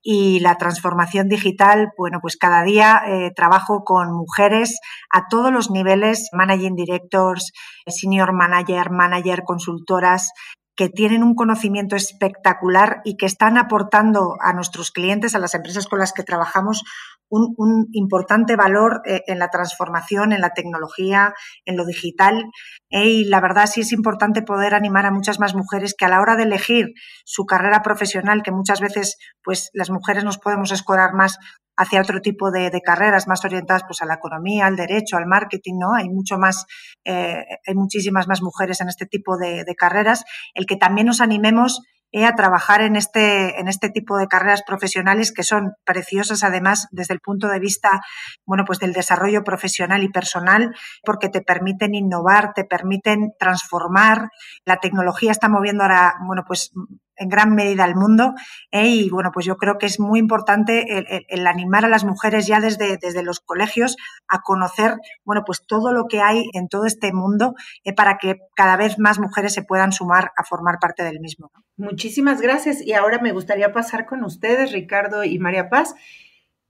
y 0.03 0.41
la 0.41 0.57
transformación 0.57 1.29
digital, 1.29 1.93
bueno, 1.97 2.19
pues 2.21 2.37
cada 2.37 2.65
día 2.65 3.01
eh, 3.07 3.31
trabajo 3.37 3.85
con 3.85 4.13
mujeres 4.13 4.81
a 5.09 5.29
todos 5.29 5.53
los 5.53 5.71
niveles, 5.71 6.31
managing 6.33 6.75
directors, 6.75 7.53
senior 7.87 8.33
manager, 8.33 8.91
manager, 8.91 9.45
consultoras, 9.45 10.33
que 10.77 10.89
tienen 10.89 11.23
un 11.23 11.35
conocimiento 11.35 11.97
espectacular 11.97 13.01
y 13.05 13.17
que 13.17 13.27
están 13.27 13.59
aportando 13.59 14.37
a 14.41 14.53
nuestros 14.53 14.91
clientes, 14.91 15.35
a 15.35 15.39
las 15.39 15.55
empresas 15.55 15.87
con 15.87 15.99
las 16.01 16.13
que 16.13 16.25
trabajamos, 16.25 16.83
un, 17.29 17.87
importante 17.93 18.57
valor 18.57 19.03
eh, 19.07 19.23
en 19.27 19.39
la 19.39 19.49
transformación, 19.49 20.33
en 20.33 20.41
la 20.41 20.51
tecnología, 20.51 21.35
en 21.65 21.77
lo 21.77 21.85
digital. 21.85 22.51
Eh, 22.91 23.09
y 23.09 23.25
la 23.25 23.41
verdad 23.41 23.67
sí 23.67 23.81
es 23.81 23.93
importante 23.93 24.43
poder 24.43 24.75
animar 24.75 25.07
a 25.07 25.11
muchas 25.11 25.41
más 25.41 25.55
mujeres 25.55 25.95
que 25.97 26.05
a 26.05 26.09
la 26.09 26.21
hora 26.21 26.37
de 26.37 26.45
elegir 26.45 26.95
su 27.25 27.45
carrera 27.45 27.83
profesional, 27.83 28.43
que 28.43 28.53
muchas 28.53 28.81
veces 28.81 29.17
pues 29.43 29.71
las 29.73 29.91
mujeres 29.91 30.25
nos 30.25 30.39
podemos 30.39 30.73
escorar 30.73 31.15
más 31.15 31.39
hacia 31.77 32.01
otro 32.01 32.21
tipo 32.21 32.51
de, 32.51 32.71
carreras 32.85 33.27
más 33.27 33.45
orientadas 33.45 33.83
pues 33.87 34.01
a 34.03 34.07
la 34.07 34.15
economía, 34.15 34.67
al 34.67 34.77
derecho, 34.77 35.17
al 35.17 35.27
marketing, 35.27 35.75
¿no? 35.79 35.95
Hay 35.95 36.09
mucho 36.09 36.39
más, 36.39 36.67
eh, 37.05 37.45
hay 37.67 37.75
muchísimas 37.75 38.29
más 38.29 38.43
mujeres 38.43 38.81
en 38.81 38.89
este 38.89 39.07
tipo 39.07 39.37
de, 39.37 39.65
de 39.65 39.75
carreras. 39.75 40.25
El 40.55 40.67
que 40.67 40.77
también 40.77 41.07
nos 41.07 41.21
animemos 41.21 41.83
a 42.23 42.37
trabajar 42.37 42.81
en 42.81 42.95
este, 42.95 43.59
en 43.59 43.67
este 43.67 43.91
tipo 43.91 44.17
de 44.17 44.29
carreras 44.29 44.63
profesionales 44.63 45.33
que 45.33 45.43
son 45.43 45.75
preciosas 45.85 46.45
además 46.45 46.87
desde 46.93 47.15
el 47.15 47.21
punto 47.21 47.49
de 47.49 47.59
vista, 47.59 48.01
bueno, 48.47 48.65
pues 48.65 48.79
del 48.79 48.93
desarrollo 48.93 49.43
profesional 49.43 50.05
y 50.05 50.09
personal, 50.09 50.75
porque 51.05 51.29
te 51.29 51.43
permiten 51.43 51.95
innovar, 51.95 52.53
te 52.55 52.65
permiten 52.65 53.33
transformar. 53.39 54.31
La 54.65 54.77
tecnología 54.77 55.33
está 55.33 55.49
moviendo 55.49 55.83
ahora, 55.83 56.15
bueno, 56.25 56.45
pues 56.47 56.73
en 57.17 57.29
gran 57.29 57.55
medida 57.55 57.85
el 57.85 57.95
mundo 57.95 58.35
¿eh? 58.71 58.89
y 58.89 59.11
bueno 59.11 59.31
pues 59.33 59.47
yo 59.47 59.57
creo 59.57 59.79
que 59.79 59.87
es 59.87 60.01
muy 60.01 60.19
importante 60.19 61.25
el, 61.29 61.47
animar 61.47 61.85
a 61.85 61.89
las 61.89 62.05
mujeres 62.05 62.47
ya 62.47 62.61
desde, 62.61 62.99
desde, 62.99 63.23
los 63.23 63.41
colegios 63.41 63.97
a 64.29 64.41
conocer 64.41 64.97
bueno 65.25 65.43
pues 65.47 65.65
todo 65.67 65.93
lo 65.93 66.07
que 66.09 66.21
hay 66.21 66.45
en 66.53 66.69
todo 66.69 66.87
este 66.87 67.13
mundo 67.13 67.55
¿eh? 67.85 67.93
para 67.93 68.19
que 68.19 68.39
cada 68.55 68.77
vez 68.77 68.99
más 68.99 69.19
mujeres 69.19 69.55
se 69.55 69.63
puedan 69.63 69.93
sumar 69.93 70.33
a 70.37 70.45
formar 70.45 70.79
parte 70.81 71.03
del 71.03 71.21
mismo. 71.21 71.51
Muchísimas 71.77 72.41
gracias 72.41 72.81
y 72.83 72.93
ahora 72.93 73.19
me 73.19 73.33
gustaría 73.33 73.73
pasar 73.73 74.07
con 74.07 74.25
ustedes 74.25 74.73
Ricardo 74.73 75.25
y 75.25 75.39
María 75.39 75.69
Paz. 75.69 75.95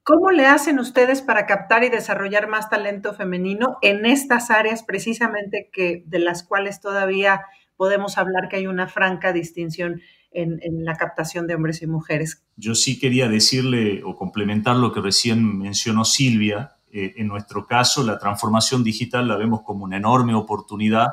¿Cómo 0.02 0.30
le 0.30 0.46
hacen 0.46 0.78
ustedes 0.78 1.22
para 1.22 1.46
captar 1.46 1.82
y 1.82 1.88
desarrollar 1.88 2.46
más 2.46 2.68
talento 2.68 3.14
femenino 3.14 3.78
en 3.80 4.04
estas 4.04 4.50
áreas 4.50 4.82
precisamente 4.82 5.70
que 5.72 6.02
de 6.06 6.18
las 6.18 6.42
cuales 6.42 6.80
todavía 6.80 7.46
podemos 7.76 8.18
hablar 8.18 8.48
que 8.48 8.56
hay 8.56 8.66
una 8.66 8.86
franca 8.86 9.32
distinción 9.32 10.02
en, 10.34 10.84
la 10.84 10.96
captación 10.96 11.46
de 11.46 11.54
hombres 11.54 11.80
y 11.82 11.86
mujeres. 11.86 12.42
Yo 12.56 12.74
sí 12.74 12.98
quería 12.98 13.28
decirle 13.28 14.02
o 14.04 14.16
complementar 14.16 14.76
lo 14.76 14.92
que 14.92 15.00
recién 15.00 15.58
mencionó 15.58 16.04
Silvia. 16.04 16.76
Eh, 16.92 17.14
en 17.16 17.28
nuestro 17.28 17.66
caso, 17.66 18.02
la 18.02 18.18
transformación 18.18 18.84
digital 18.84 19.28
la 19.28 19.36
vemos 19.36 19.62
como 19.62 19.84
una 19.84 19.96
enorme 19.96 20.34
oportunidad, 20.34 21.08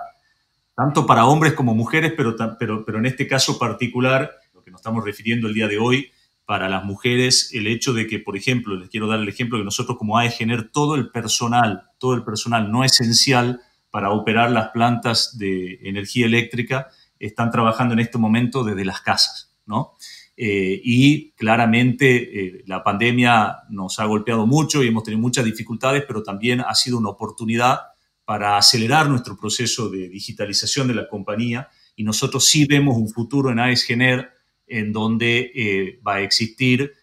tanto 0.76 1.06
para 1.06 1.26
hombres 1.26 1.54
como 1.54 1.74
mujeres, 1.76 2.14
pero, 2.18 2.36
pero, 2.60 2.84
pero 2.84 2.98
en 2.98 3.06
este 3.06 3.28
caso 3.28 3.58
particular, 3.58 4.32
lo 4.54 4.64
que 4.64 4.72
nos 4.72 4.82
estamos 4.82 5.04
refiriendo 5.04 5.48
el 5.48 5.54
día 5.54 5.68
de 5.68 5.78
hoy, 5.78 6.12
para 6.46 6.68
las 6.68 6.84
mujeres, 6.84 7.52
el 7.54 7.68
hecho 7.68 7.94
de 7.94 8.08
que, 8.08 8.20
por 8.20 8.36
ejemplo, 8.36 8.76
les 8.76 8.90
quiero 8.90 9.08
dar 9.08 9.20
el 9.20 9.30
ejemplo 9.30 9.58
que 9.58 9.64
nosotros 9.64 9.98
como 9.98 10.18
AEGENER, 10.18 10.70
todo 10.70 10.96
el 10.96 11.10
personal, 11.10 11.84
todo 11.98 12.14
el 12.14 12.24
personal 12.24 12.70
no 12.70 12.84
esencial 12.84 13.62
para 13.90 14.12
operar 14.12 14.52
las 14.52 14.70
plantas 14.70 15.38
de 15.38 15.80
energía 15.84 16.26
eléctrica, 16.26 16.90
están 17.28 17.52
trabajando 17.52 17.94
en 17.94 18.00
este 18.00 18.18
momento 18.18 18.64
desde 18.64 18.84
las 18.84 19.02
casas, 19.02 19.54
¿no? 19.66 19.94
Eh, 20.36 20.82
y 20.84 21.32
claramente 21.34 22.16
eh, 22.16 22.64
la 22.66 22.84
pandemia 22.84 23.58
nos 23.70 24.00
ha 24.00 24.06
golpeado 24.06 24.48
mucho 24.48 24.84
y 24.84 24.88
hemos 24.88 25.04
tenido 25.04 25.22
muchas 25.22 25.46
dificultades, 25.46 26.04
pero 26.08 26.24
también 26.24 26.62
ha 26.62 26.74
sido 26.74 26.98
una 26.98 27.10
oportunidad 27.10 27.80
para 28.26 28.58
acelerar 28.58 29.08
nuestro 29.08 29.38
proceso 29.38 29.90
de 29.90 30.10
digitalización 30.10 30.88
de 30.88 30.96
la 30.96 31.08
compañía 31.08 31.70
y 31.96 32.04
nosotros 32.04 32.46
sí 32.46 32.66
vemos 32.66 32.98
un 32.98 33.10
futuro 33.10 33.52
en 33.52 33.60
AESGener 33.60 34.32
en 34.66 34.92
donde 34.92 35.52
eh, 35.54 36.00
va 36.06 36.16
a 36.16 36.22
existir 36.22 36.94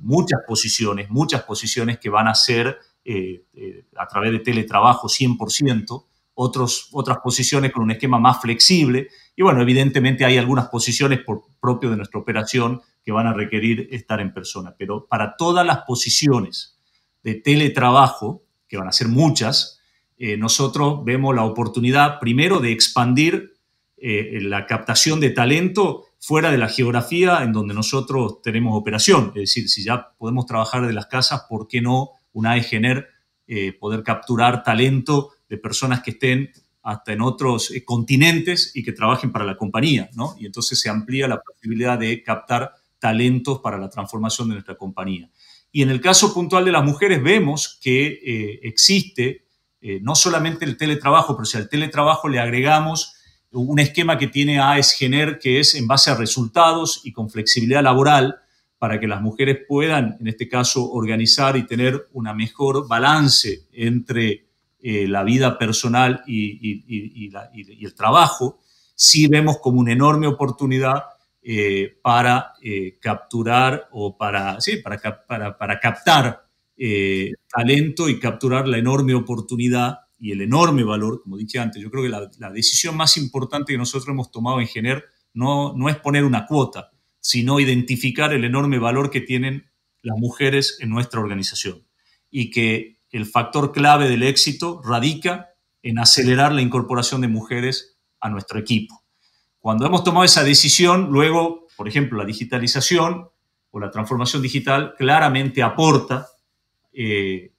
muchas 0.00 0.40
posiciones, 0.46 1.08
muchas 1.08 1.42
posiciones 1.44 1.98
que 1.98 2.10
van 2.10 2.28
a 2.28 2.34
ser 2.34 2.76
a 3.96 4.08
través 4.08 4.32
de 4.32 4.40
teletrabajo 4.40 5.08
100%, 5.08 6.04
otros, 6.34 6.88
otras 6.92 7.18
posiciones 7.18 7.72
con 7.72 7.82
un 7.84 7.92
esquema 7.92 8.18
más 8.18 8.40
flexible 8.40 9.08
y 9.36 9.42
bueno, 9.42 9.62
evidentemente 9.62 10.24
hay 10.24 10.38
algunas 10.38 10.68
posiciones 10.68 11.20
por 11.20 11.42
propio 11.60 11.90
de 11.90 11.96
nuestra 11.96 12.20
operación 12.20 12.82
que 13.04 13.12
van 13.12 13.26
a 13.26 13.32
requerir 13.32 13.88
estar 13.90 14.20
en 14.20 14.32
persona, 14.32 14.74
pero 14.78 15.06
para 15.06 15.36
todas 15.36 15.66
las 15.66 15.78
posiciones 15.86 16.78
de 17.22 17.34
teletrabajo, 17.34 18.42
que 18.68 18.76
van 18.76 18.88
a 18.88 18.92
ser 18.92 19.08
muchas, 19.08 19.80
eh, 20.16 20.36
nosotros 20.36 21.04
vemos 21.04 21.34
la 21.34 21.44
oportunidad 21.44 22.20
primero 22.20 22.60
de 22.60 22.72
expandir 22.72 23.54
eh, 23.96 24.38
la 24.42 24.66
captación 24.66 25.20
de 25.20 25.30
talento 25.30 26.06
fuera 26.18 26.50
de 26.50 26.58
la 26.58 26.68
geografía 26.68 27.42
en 27.42 27.52
donde 27.52 27.74
nosotros 27.74 28.40
tenemos 28.42 28.78
operación. 28.78 29.28
Es 29.34 29.42
decir, 29.42 29.68
si 29.68 29.84
ya 29.84 30.12
podemos 30.16 30.46
trabajar 30.46 30.86
de 30.86 30.92
las 30.92 31.06
casas, 31.06 31.46
¿por 31.48 31.68
qué 31.68 31.80
no 31.80 32.10
una 32.32 32.56
EGENER 32.56 33.08
eh, 33.46 33.72
poder 33.78 34.02
capturar 34.02 34.62
talento 34.62 35.32
de 35.48 35.58
personas 35.58 36.02
que 36.02 36.12
estén 36.12 36.50
hasta 36.82 37.12
en 37.12 37.22
otros 37.22 37.70
eh, 37.70 37.84
continentes 37.84 38.72
y 38.74 38.84
que 38.84 38.92
trabajen 38.92 39.32
para 39.32 39.44
la 39.44 39.56
compañía, 39.56 40.10
¿no? 40.14 40.36
Y 40.38 40.46
entonces 40.46 40.78
se 40.78 40.90
amplía 40.90 41.26
la 41.26 41.40
posibilidad 41.40 41.98
de 41.98 42.22
captar 42.22 42.72
talentos 42.98 43.60
para 43.60 43.78
la 43.78 43.88
transformación 43.88 44.48
de 44.48 44.54
nuestra 44.54 44.76
compañía. 44.76 45.30
Y 45.72 45.82
en 45.82 45.90
el 45.90 46.00
caso 46.00 46.32
puntual 46.32 46.64
de 46.64 46.72
las 46.72 46.84
mujeres 46.84 47.22
vemos 47.22 47.78
que 47.82 48.06
eh, 48.06 48.60
existe 48.62 49.44
eh, 49.80 49.98
no 50.00 50.14
solamente 50.14 50.64
el 50.64 50.76
teletrabajo, 50.76 51.36
pero 51.36 51.44
si 51.44 51.58
al 51.58 51.68
teletrabajo 51.68 52.28
le 52.28 52.38
agregamos 52.38 53.14
un 53.50 53.78
esquema 53.78 54.18
que 54.18 54.28
tiene 54.28 54.58
AESGENER, 54.58 55.38
que 55.38 55.60
es 55.60 55.74
en 55.74 55.86
base 55.86 56.10
a 56.10 56.16
resultados 56.16 57.02
y 57.04 57.12
con 57.12 57.30
flexibilidad 57.30 57.82
laboral, 57.82 58.36
para 58.78 58.98
que 58.98 59.06
las 59.06 59.20
mujeres 59.20 59.58
puedan, 59.66 60.16
en 60.20 60.28
este 60.28 60.48
caso, 60.48 60.90
organizar 60.90 61.56
y 61.56 61.66
tener 61.66 62.08
una 62.12 62.34
mejor 62.34 62.88
balance 62.88 63.66
entre 63.72 64.46
eh, 64.86 65.08
la 65.08 65.24
vida 65.24 65.56
personal 65.56 66.22
y, 66.26 66.84
el 67.82 67.94
trabajo, 67.94 68.60
sí 68.94 69.28
vemos 69.28 69.56
como 69.62 69.80
una 69.80 69.94
enorme 69.94 70.26
oportunidad 70.26 71.04
eh, 71.40 71.96
para 72.02 72.52
eh, 72.62 72.98
capturar 73.00 73.88
o 73.92 74.14
para, 74.18 74.60
sí, 74.60 74.76
para, 74.76 74.98
para, 75.26 75.80
captar 75.80 76.44
talento 77.48 78.10
y 78.10 78.20
capturar 78.20 78.68
la 78.68 78.76
enorme 78.76 79.14
oportunidad 79.14 80.00
y 80.18 80.32
el 80.32 80.42
enorme 80.42 80.84
valor, 80.84 81.22
como 81.22 81.38
dije 81.38 81.58
antes. 81.58 81.82
Yo 81.82 81.90
creo 81.90 82.02
que 82.02 82.10
la, 82.38 82.50
decisión 82.50 82.94
más 82.94 83.16
importante 83.16 83.72
que 83.72 83.78
nosotros 83.78 84.10
hemos 84.10 84.30
tomado 84.30 84.60
en 84.60 84.66
Gener 84.66 85.06
no, 85.32 85.72
no 85.74 85.88
es 85.88 85.96
poner 85.96 86.24
una 86.24 86.44
cuota, 86.44 86.90
sino 87.20 87.58
identificar 87.58 88.34
el 88.34 88.44
enorme 88.44 88.78
valor 88.78 89.08
que 89.08 89.22
tienen 89.22 89.64
las 90.02 90.18
mujeres 90.18 90.76
en 90.80 90.90
nuestra 90.90 91.20
organización 91.20 91.86
y 92.30 92.50
que 92.50 92.93
el 93.14 93.26
factor 93.26 93.70
clave 93.70 94.08
del 94.08 94.24
éxito 94.24 94.82
radica 94.84 95.50
en 95.84 96.00
acelerar 96.00 96.52
la 96.52 96.62
incorporación 96.62 97.20
de 97.20 97.28
mujeres 97.28 97.96
a 98.18 98.28
nuestro 98.28 98.58
equipo. 98.58 99.04
Cuando 99.60 99.86
hemos 99.86 100.02
tomado 100.02 100.24
esa 100.24 100.42
decisión, 100.42 101.10
luego, 101.12 101.68
por 101.76 101.86
ejemplo, 101.86 102.18
la 102.18 102.24
digitalización 102.24 103.28
o 103.70 103.78
la 103.78 103.92
transformación 103.92 104.42
digital 104.42 104.94
claramente 104.98 105.62
aporta 105.62 106.26
eh, 106.92 107.52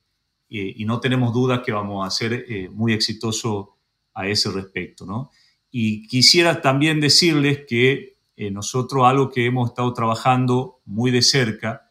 eh, 0.49 0.73
y 0.75 0.83
no 0.83 0.99
tenemos 0.99 1.33
duda 1.33 1.63
que 1.63 1.71
vamos 1.71 2.05
a 2.05 2.11
ser 2.11 2.33
eh, 2.33 2.67
muy 2.69 2.91
exitosos 2.91 3.67
a 4.13 4.27
ese 4.27 4.51
respecto. 4.51 5.31
Y 5.71 6.05
quisiera 6.07 6.61
también 6.61 6.99
decirles 6.99 7.61
que 7.65 8.17
nosotros 8.51 9.05
algo 9.05 9.29
que 9.29 9.45
hemos 9.45 9.69
estado 9.69 9.93
trabajando 9.93 10.81
muy 10.83 11.11
de 11.11 11.21
cerca 11.21 11.84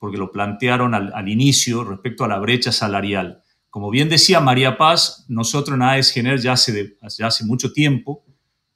porque 0.00 0.16
lo 0.16 0.32
plantearon 0.32 0.94
al, 0.94 1.28
inicio 1.28 1.84
respecto 1.84 2.24
a 2.24 2.28
la 2.28 2.38
brecha 2.38 2.72
salarial. 2.72 3.42
Como 3.68 3.90
bien 3.90 4.08
decía 4.08 4.40
María 4.40 4.78
Paz, 4.78 5.26
nosotros 5.28 5.76
en 5.76 5.82
AES 5.82 6.10
Gener 6.12 6.40
ya 6.40 6.52
hace, 6.52 6.96
ya 7.18 7.26
hace 7.26 7.44
mucho 7.44 7.70
tiempo, 7.74 8.24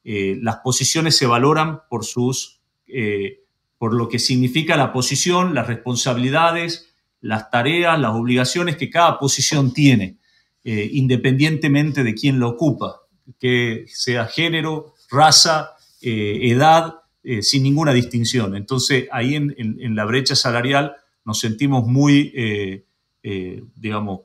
eh, 0.03 0.37
las 0.39 0.57
posiciones 0.57 1.17
se 1.17 1.25
valoran 1.25 1.79
por, 1.89 2.05
sus, 2.05 2.61
eh, 2.87 3.39
por 3.79 3.95
lo 3.95 4.07
que 4.07 4.19
significa 4.19 4.77
la 4.77 4.93
posición, 4.93 5.55
las 5.55 5.65
responsabilidades, 5.65 6.93
las 7.21 7.49
tareas, 7.49 7.99
las 7.99 8.13
obligaciones 8.13 8.77
que 8.77 8.91
cada 8.91 9.17
posición 9.17 9.73
tiene, 9.73 10.19
eh, 10.63 10.91
independientemente 10.93 12.03
de 12.03 12.13
quién 12.13 12.39
la 12.39 12.49
ocupa, 12.49 13.01
que 13.39 13.85
sea 13.87 14.27
género, 14.27 14.93
raza, 15.09 15.71
edad, 16.01 16.99
sin 17.41 17.63
ninguna 17.63 17.91
distinción. 17.93 18.55
Entonces, 18.55 19.07
ahí 19.11 19.33
en 19.33 19.95
la 19.95 20.05
brecha 20.05 20.35
salarial 20.35 20.95
nos 21.25 21.39
sentimos 21.39 21.85
muy, 21.85 22.31
eh, 22.35 22.85
eh, 23.23 23.63
digamos, 23.75 24.21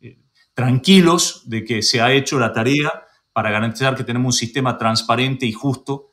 eh, 0.00 0.18
tranquilos 0.52 1.48
de 1.48 1.64
que 1.64 1.80
se 1.82 2.00
ha 2.00 2.12
hecho 2.12 2.38
la 2.38 2.52
tarea 2.52 2.90
para 3.32 3.50
garantizar 3.50 3.96
que 3.96 4.04
tenemos 4.04 4.34
un 4.34 4.38
sistema 4.38 4.76
transparente 4.76 5.46
y 5.46 5.52
justo 5.52 6.08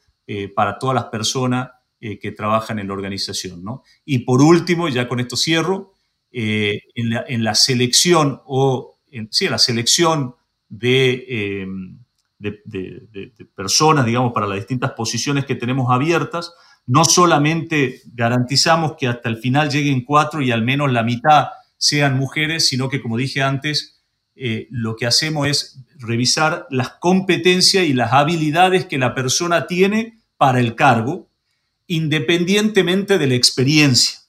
para 0.55 0.77
todas 0.77 0.93
las 0.93 1.05
personas 1.05 1.69
que 2.01 2.33
trabajan 2.33 2.79
en 2.79 2.87
la 2.89 2.93
organización. 2.93 3.63
Y 4.03 4.19
por 4.19 4.41
último, 4.41 4.89
ya 4.89 5.07
con 5.07 5.21
esto 5.21 5.37
cierro, 5.37 5.93
en 6.31 7.43
la, 7.43 7.55
selección 7.55 8.41
o 8.45 8.97
sí, 9.31 9.45
en 9.45 9.51
la 9.51 9.57
selección 9.57 10.35
de, 10.67 11.65
de, 12.37 13.47
personas, 13.55 14.05
digamos, 14.05 14.33
para 14.33 14.47
las 14.47 14.57
distintas 14.57 14.91
posiciones 14.91 15.45
que 15.45 15.55
tenemos 15.55 15.89
abiertas, 15.89 16.53
no 16.87 17.03
solamente 17.03 18.01
garantizamos 18.13 18.93
que 18.97 19.07
hasta 19.07 19.29
el 19.29 19.37
final 19.37 19.69
lleguen 19.69 20.03
cuatro 20.03 20.41
y 20.41 20.51
al 20.51 20.63
menos 20.63 20.91
la 20.91 21.03
mitad 21.03 21.49
sean 21.77 22.17
mujeres, 22.17 22.67
sino 22.67 22.89
que, 22.89 23.01
como 23.01 23.17
dije 23.17 23.43
antes, 23.43 24.01
eh, 24.35 24.67
lo 24.71 24.95
que 24.95 25.05
hacemos 25.05 25.47
es 25.47 25.83
revisar 25.99 26.65
las 26.69 26.91
competencias 26.91 27.85
y 27.85 27.93
las 27.93 28.13
habilidades 28.13 28.85
que 28.85 28.97
la 28.97 29.13
persona 29.13 29.67
tiene 29.67 30.19
para 30.37 30.59
el 30.59 30.75
cargo, 30.75 31.27
independientemente 31.87 33.17
de 33.17 33.27
la 33.27 33.35
experiencia, 33.35 34.19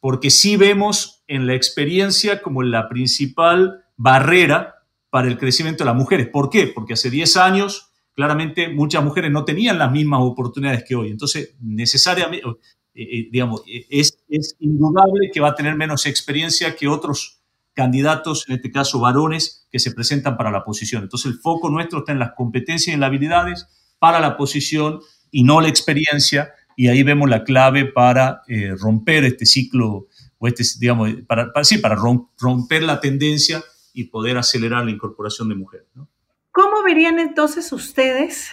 porque 0.00 0.30
sí 0.30 0.56
vemos 0.56 1.22
en 1.26 1.46
la 1.46 1.54
experiencia 1.54 2.42
como 2.42 2.62
la 2.62 2.88
principal 2.88 3.84
barrera 3.96 4.82
para 5.08 5.28
el 5.28 5.38
crecimiento 5.38 5.84
de 5.84 5.90
las 5.90 5.96
mujeres. 5.96 6.28
¿Por 6.28 6.50
qué? 6.50 6.66
Porque 6.66 6.94
hace 6.94 7.08
10 7.08 7.36
años 7.36 7.92
claramente 8.14 8.68
muchas 8.68 9.02
mujeres 9.04 9.30
no 9.30 9.44
tenían 9.44 9.78
las 9.78 9.90
mismas 9.90 10.20
oportunidades 10.22 10.84
que 10.84 10.94
hoy. 10.94 11.10
Entonces, 11.10 11.54
necesariamente, 11.60 12.46
eh, 12.46 13.02
eh, 13.02 13.28
digamos, 13.30 13.62
eh, 13.66 13.86
es, 13.90 14.16
indudable 14.60 15.30
que 15.32 15.40
va 15.40 15.48
a 15.48 15.54
tener 15.54 15.74
menos 15.74 16.06
experiencia 16.06 16.76
que 16.76 16.88
otros 16.88 17.40
candidatos, 17.74 18.44
en 18.48 18.56
este 18.56 18.70
caso 18.70 19.00
varones, 19.00 19.66
que 19.70 19.80
se 19.80 19.92
presentan 19.92 20.36
para 20.36 20.52
la 20.52 20.64
posición. 20.64 21.02
Entonces, 21.02 21.32
el 21.32 21.38
foco 21.38 21.68
nuestro 21.68 22.00
está 22.00 22.12
en 22.12 22.20
las 22.20 22.32
competencias 22.36 22.96
y 22.96 22.98
las 22.98 23.08
habilidades 23.08 23.66
para 23.98 24.20
la 24.20 24.36
posición 24.36 25.00
y 25.32 25.42
no 25.42 25.60
la 25.60 25.68
experiencia. 25.68 26.52
Y 26.76 26.88
ahí 26.88 27.02
vemos 27.02 27.28
la 27.28 27.42
clave 27.42 27.84
para 27.84 28.42
romper 28.78 29.24
este 29.24 29.46
ciclo, 29.46 30.08
o 30.38 30.48
este, 30.48 30.64
digamos, 30.78 31.10
para, 31.26 31.52
sí, 31.62 31.78
para 31.78 31.96
romper 31.96 32.82
la 32.82 33.00
tendencia 33.00 33.62
y 33.92 34.04
poder 34.04 34.36
acelerar 34.38 34.84
la 34.84 34.90
incorporación 34.90 35.48
de 35.48 35.54
mujeres. 35.54 35.86
¿Cómo 36.54 36.84
verían 36.84 37.18
entonces 37.18 37.72
ustedes 37.72 38.52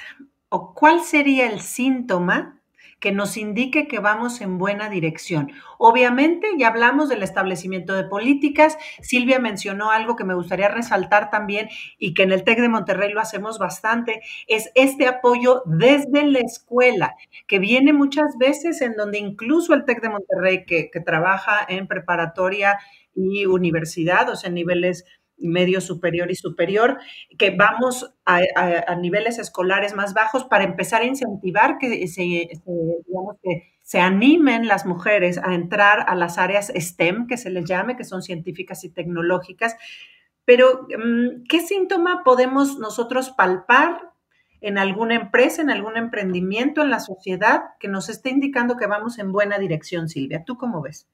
o 0.50 0.74
cuál 0.74 1.02
sería 1.02 1.48
el 1.48 1.60
síntoma 1.62 2.60
que 3.00 3.12
nos 3.12 3.36
indique 3.36 3.88
que 3.88 4.00
vamos 4.00 4.42
en 4.42 4.58
buena 4.58 4.88
dirección. 4.88 5.52
Obviamente, 5.78 6.48
ya 6.58 6.68
hablamos 6.68 7.10
del 7.10 7.24
establecimiento 7.24 7.94
de 7.94 8.06
políticas. 8.06 8.78
Silvia 9.02 9.40
mencionó 9.40 9.92
algo 9.92 10.16
que 10.16 10.24
me 10.24 10.36
gustaría 10.36 10.68
resaltar 10.68 11.30
también 11.30 11.68
y 12.00 12.14
que 12.14 12.24
en 12.24 12.32
el 12.32 12.44
TEC 12.44 12.60
de 12.60 12.70
Monterrey 12.70 13.12
lo 13.12 13.20
hacemos 13.20 13.60
bastante, 13.60 14.22
es 14.48 14.72
este 14.76 15.08
apoyo 15.08 15.62
desde 15.66 16.26
la 16.26 16.40
escuela, 16.40 17.16
que 17.48 17.60
viene 17.60 17.94
muchas 17.94 18.38
veces 18.40 18.82
en 18.82 18.96
donde 18.96 19.20
incluso 19.20 19.74
el 19.74 19.84
TEC 19.84 20.02
de 20.02 20.10
Monterrey, 20.10 20.66
que, 20.66 20.90
trabaja 21.06 21.66
en 21.68 21.88
preparatoria 21.88 22.78
y 23.16 23.46
universidad, 23.46 24.30
o 24.30 24.36
sea, 24.36 24.50
en 24.50 24.54
niveles 24.56 25.06
medio 25.42 25.82
superior 25.82 26.32
y 26.32 26.36
superior, 26.36 26.98
que 27.38 27.52
vamos 27.52 28.14
a, 28.26 28.42
niveles 28.96 29.40
escolares 29.40 29.96
más 29.96 30.14
bajos 30.14 30.46
para 30.46 30.64
empezar 30.64 31.02
a 31.02 31.06
incentivar 31.06 31.78
que 31.78 32.08
se, 32.08 32.50
que 33.44 33.72
se 33.84 34.00
animen 34.00 34.68
las 34.68 34.86
mujeres 34.86 35.38
a 35.38 35.54
entrar 35.54 36.06
a 36.08 36.16
las 36.16 36.38
áreas 36.38 36.72
STEM, 36.74 37.28
que 37.28 37.38
se 37.38 37.50
les 37.50 37.66
llame, 37.66 37.98
que 37.98 38.06
son 38.06 38.22
científicas 38.22 38.84
y 38.84 38.90
tecnológicas. 38.90 39.76
Pero, 40.46 40.88
mm, 40.98 41.44
¿qué 41.50 41.60
síntoma 41.60 42.24
podemos 42.24 42.78
nosotros 42.80 43.32
palpar 43.32 44.12
en 44.62 44.78
alguna 44.78 45.16
empresa, 45.16 45.62
en 45.62 45.70
algún 45.70 45.98
emprendimiento, 45.98 46.82
en 46.82 46.90
la 46.90 47.00
sociedad, 47.00 47.62
que 47.80 47.88
nos 47.88 48.10
esté 48.10 48.30
indicando 48.30 48.78
que 48.78 48.88
vamos 48.88 49.20
en 49.20 49.32
buena 49.32 49.60
dirección, 49.60 50.08
Silvia? 50.08 50.44
¿Tú 50.46 50.58
cómo 50.58 50.82
ves? 50.82 51.08